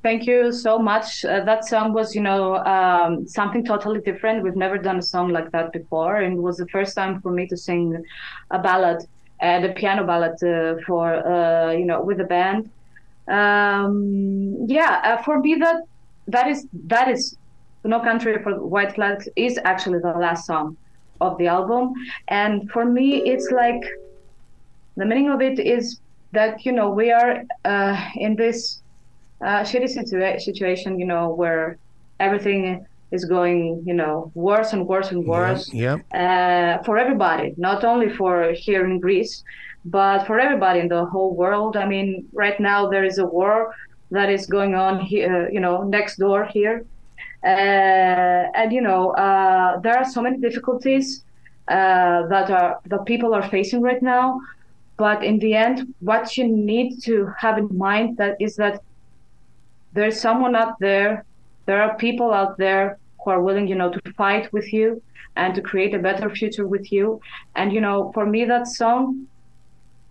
Thank 0.02 0.26
you 0.26 0.50
so 0.52 0.78
much. 0.78 1.24
Uh, 1.26 1.44
that 1.44 1.66
song 1.66 1.92
was, 1.92 2.14
you 2.14 2.22
know, 2.22 2.56
um, 2.64 3.26
something 3.26 3.64
totally 3.64 4.00
different. 4.00 4.42
We've 4.42 4.56
never 4.56 4.78
done 4.78 4.98
a 4.98 5.02
song 5.02 5.28
like 5.28 5.50
that 5.52 5.72
before, 5.72 6.16
and 6.16 6.38
it 6.38 6.40
was 6.40 6.56
the 6.56 6.66
first 6.68 6.94
time 6.96 7.20
for 7.20 7.30
me 7.30 7.46
to 7.48 7.56
sing 7.56 8.02
a 8.50 8.58
ballad, 8.58 9.02
uh, 9.42 9.60
the 9.60 9.70
piano 9.74 10.04
ballad 10.06 10.42
uh, 10.42 10.80
for, 10.86 11.26
uh, 11.26 11.72
you 11.72 11.84
know, 11.84 12.02
with 12.02 12.18
a 12.20 12.24
band. 12.24 12.70
Um, 13.28 14.64
yeah, 14.66 15.00
uh, 15.04 15.22
for 15.22 15.38
me 15.40 15.56
that 15.56 15.76
that 16.28 16.48
is 16.48 16.66
that 16.86 17.08
is 17.08 17.36
No 17.84 18.00
Country 18.00 18.42
for 18.42 18.52
White 18.66 18.94
Flags 18.94 19.28
is 19.36 19.58
actually 19.64 19.98
the 20.00 20.12
last 20.18 20.46
song 20.46 20.76
of 21.20 21.36
the 21.38 21.46
album, 21.48 21.92
and 22.28 22.70
for 22.70 22.84
me 22.86 23.22
it's 23.30 23.50
like 23.50 23.82
the 24.96 25.04
meaning 25.04 25.30
of 25.30 25.40
it 25.40 25.58
is 25.58 26.00
that 26.32 26.64
you 26.64 26.72
know 26.72 26.90
we 26.90 27.10
are 27.10 27.42
uh, 27.64 27.96
in 28.14 28.36
this 28.36 28.79
uh, 29.42 29.60
shitty 29.62 29.88
situa- 29.96 30.40
situation, 30.40 30.98
you 30.98 31.06
know, 31.06 31.30
where 31.30 31.78
everything 32.18 32.86
is 33.10 33.24
going, 33.24 33.82
you 33.86 33.94
know, 33.94 34.30
worse 34.34 34.72
and 34.72 34.86
worse 34.86 35.10
and 35.10 35.26
worse. 35.26 35.72
Yeah. 35.72 35.96
Uh, 36.14 36.82
for 36.84 36.98
everybody, 36.98 37.54
not 37.56 37.84
only 37.84 38.08
for 38.08 38.52
here 38.52 38.84
in 38.84 39.00
Greece, 39.00 39.42
but 39.84 40.26
for 40.26 40.38
everybody 40.38 40.80
in 40.80 40.88
the 40.88 41.04
whole 41.06 41.34
world. 41.34 41.76
I 41.76 41.86
mean, 41.86 42.28
right 42.32 42.58
now 42.60 42.88
there 42.88 43.04
is 43.04 43.18
a 43.18 43.24
war 43.24 43.74
that 44.10 44.28
is 44.30 44.46
going 44.46 44.74
on 44.74 45.00
here, 45.00 45.48
you 45.50 45.60
know, 45.60 45.82
next 45.82 46.16
door 46.16 46.44
here. 46.46 46.84
Uh, 47.42 47.48
and 48.54 48.72
you 48.72 48.82
know, 48.82 49.10
uh, 49.12 49.80
there 49.80 49.96
are 49.96 50.04
so 50.04 50.20
many 50.20 50.36
difficulties 50.38 51.24
uh, 51.68 52.26
that 52.26 52.50
are 52.50 52.80
that 52.86 53.06
people 53.06 53.32
are 53.34 53.48
facing 53.48 53.80
right 53.80 54.02
now. 54.02 54.40
but 55.00 55.24
in 55.24 55.38
the 55.38 55.54
end, 55.54 55.94
what 56.00 56.36
you 56.36 56.46
need 56.46 57.00
to 57.02 57.14
have 57.38 57.56
in 57.56 57.68
mind 57.88 58.18
that 58.18 58.36
is 58.38 58.56
that 58.56 58.82
there's 59.92 60.20
someone 60.20 60.54
out 60.54 60.78
there, 60.78 61.24
there 61.66 61.82
are 61.82 61.96
people 61.96 62.32
out 62.32 62.56
there 62.58 62.98
who 63.22 63.30
are 63.30 63.42
willing, 63.42 63.66
you 63.68 63.74
know, 63.74 63.90
to 63.90 64.12
fight 64.12 64.52
with 64.52 64.72
you 64.72 65.02
and 65.36 65.54
to 65.54 65.60
create 65.60 65.94
a 65.94 65.98
better 65.98 66.28
future 66.30 66.66
with 66.66 66.92
you. 66.92 67.20
And 67.54 67.72
you 67.72 67.80
know, 67.80 68.10
for 68.12 68.26
me, 68.26 68.44
that 68.44 68.66
song 68.66 69.26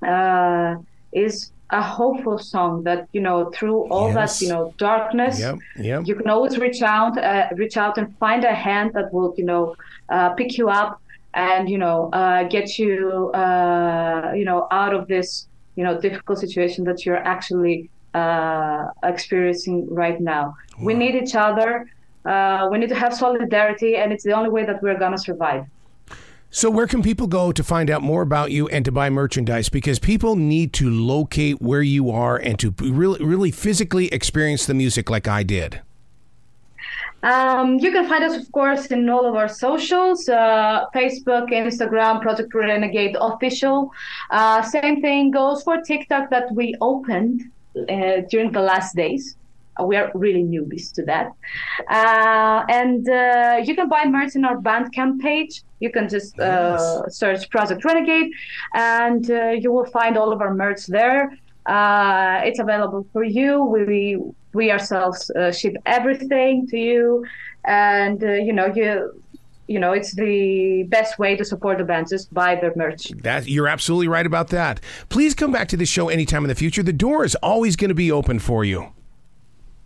uh, 0.06 0.76
is 1.12 1.52
a 1.72 1.82
hopeful 1.82 2.40
song 2.40 2.84
that 2.84 3.08
you 3.12 3.22
know 3.22 3.52
through 3.52 3.82
all 3.92 4.12
yes. 4.12 4.40
that 4.40 4.44
you 4.44 4.52
know 4.52 4.74
darkness 4.78 5.40
yep, 5.40 5.56
yep. 5.78 6.02
you 6.08 6.16
can 6.16 6.28
always 6.28 6.58
reach 6.58 6.82
out 6.82 7.16
uh, 7.18 7.48
reach 7.56 7.78
out 7.78 7.98
and 8.00 8.18
find 8.18 8.44
a 8.44 8.54
hand 8.54 8.92
that 8.94 9.14
will 9.14 9.36
you 9.38 9.46
know 9.46 9.76
uh, 10.10 10.30
pick 10.32 10.58
you 10.58 10.68
up 10.68 11.00
and 11.36 11.70
you 11.70 11.78
know 11.78 12.10
uh, 12.12 12.44
get 12.44 12.80
you 12.80 13.30
uh, 13.34 14.32
you 14.36 14.46
know 14.46 14.68
out 14.72 14.96
of 14.96 15.08
this 15.08 15.48
you 15.76 15.84
know 15.84 16.00
difficult 16.02 16.40
situation 16.40 16.84
that 16.86 17.06
you're 17.06 17.24
actually 17.36 17.90
uh, 18.14 18.88
experiencing 19.04 19.88
right 19.94 20.20
now 20.20 20.56
wow. 20.78 20.86
we 20.86 20.94
need 20.94 21.16
each 21.16 21.36
other 21.36 21.90
uh, 22.26 22.68
we 22.72 22.78
need 22.78 22.90
to 22.90 22.96
have 22.96 23.14
solidarity 23.14 23.96
and 23.98 24.12
it's 24.12 24.24
the 24.24 24.32
only 24.32 24.50
way 24.50 24.66
that 24.66 24.82
we're 24.82 24.98
gonna 24.98 25.18
survive 25.18 25.66
so, 26.52 26.72
where 26.72 26.88
can 26.88 27.04
people 27.04 27.28
go 27.28 27.52
to 27.52 27.64
find 27.64 27.92
out 27.92 28.02
more 28.02 28.24
about 28.24 28.50
you 28.50 28.68
and 28.70 28.84
to 28.86 28.92
buy 28.92 29.12
merchandise? 29.12 29.70
Because 29.70 30.00
people 30.00 30.36
need 30.36 30.74
to 30.74 30.90
locate 30.90 31.62
where 31.62 31.84
you 31.84 32.10
are 32.10 32.38
and 32.38 32.58
to 32.58 32.74
really, 32.80 33.24
really 33.24 33.52
physically 33.52 34.08
experience 34.08 34.66
the 34.66 34.74
music 34.74 35.12
like 35.12 35.28
I 35.28 35.44
did. 35.44 35.82
Um, 37.22 37.78
you 37.78 37.92
can 37.92 38.08
find 38.08 38.24
us, 38.24 38.36
of 38.36 38.52
course, 38.52 38.88
in 38.88 39.08
all 39.10 39.28
of 39.28 39.36
our 39.36 39.48
socials 39.48 40.28
uh, 40.28 40.86
Facebook, 40.96 41.52
Instagram, 41.52 42.20
Project 42.20 42.52
Renegade 42.56 43.16
Official. 43.20 43.92
Uh, 44.32 44.64
same 44.64 45.02
thing 45.02 45.30
goes 45.30 45.62
for 45.62 45.82
TikTok 45.82 46.32
that 46.32 46.52
we 46.54 46.74
opened 46.82 47.44
uh, 47.90 48.22
during 48.30 48.52
the 48.52 48.62
last 48.62 48.96
days 48.96 49.36
we 49.84 49.96
are 49.96 50.12
really 50.14 50.44
newbies 50.44 50.92
to 50.94 51.04
that. 51.06 51.32
Uh, 51.90 52.66
and 52.70 53.08
uh, 53.10 53.62
you 53.64 53.76
can 53.76 53.90
buy 53.90 54.06
merch 54.06 54.36
in 54.36 54.46
our 54.46 54.58
Bandcamp 54.58 55.20
page. 55.22 55.62
You 55.80 55.92
can 55.92 56.10
just 56.10 56.38
uh, 56.40 57.08
search 57.10 57.50
Project 57.50 57.84
Renegade, 57.86 58.32
and 58.74 59.30
uh, 59.32 59.52
you 59.52 59.72
will 59.72 59.86
find 59.86 60.18
all 60.18 60.34
of 60.34 60.42
our 60.42 60.54
merch 60.54 60.86
there. 60.88 61.38
Uh, 61.66 62.42
it's 62.44 62.60
available 62.60 63.06
for 63.14 63.24
you. 63.24 63.64
We 63.64 64.18
we 64.54 64.72
ourselves 64.72 65.30
uh, 65.32 65.52
ship 65.52 65.76
everything 65.86 66.68
to 66.68 66.78
you, 66.78 67.26
and 67.66 68.22
you 68.22 68.52
know 68.52 68.68
you 68.76 69.22
you 69.70 69.80
know 69.80 69.94
it's 69.94 70.14
the 70.16 70.84
best 70.90 71.20
way 71.20 71.36
to 71.36 71.46
support 71.46 71.78
the 71.78 71.84
bands 71.84 72.12
is 72.12 72.26
buy 72.26 72.56
their 72.56 72.74
merch 72.76 73.12
that 73.22 73.48
you're 73.48 73.68
absolutely 73.68 74.08
right 74.08 74.26
about 74.26 74.50
that 74.50 74.82
please 75.10 75.34
come 75.36 75.52
back 75.52 75.68
to 75.68 75.78
the 75.78 75.86
show 75.86 76.10
anytime 76.10 76.44
in 76.44 76.50
the 76.50 76.56
future 76.56 76.84
the 76.84 76.92
door 76.92 77.24
is 77.24 77.36
always 77.36 77.76
going 77.76 77.90
to 77.90 77.96
be 77.96 78.12
open 78.12 78.40
for 78.40 78.66
you 78.66 78.92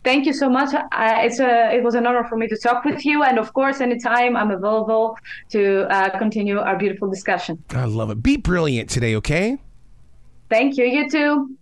Thank 0.04 0.26
you 0.26 0.34
so 0.34 0.50
much. 0.50 0.72
it's 0.74 1.40
a, 1.40 1.74
it 1.74 1.82
was 1.82 1.96
an 1.96 2.06
honor 2.06 2.26
for 2.26 2.36
me 2.36 2.50
to 2.50 2.58
talk 2.58 2.84
with 2.84 3.06
you. 3.06 3.24
And 3.24 3.40
of 3.40 3.54
course, 3.54 3.80
anytime 3.80 4.36
I'm 4.36 4.52
available 4.52 5.18
to 5.52 5.88
uh, 5.90 6.18
continue 6.18 6.60
our 6.60 6.78
beautiful 6.78 7.10
discussion. 7.10 7.64
I 7.70 7.86
love 7.86 8.10
it. 8.10 8.22
Be 8.22 8.36
brilliant 8.36 8.90
today, 8.90 9.16
okay? 9.16 9.58
Thank 10.50 10.76
you. 10.76 10.84
You 10.84 11.10
too. 11.10 11.58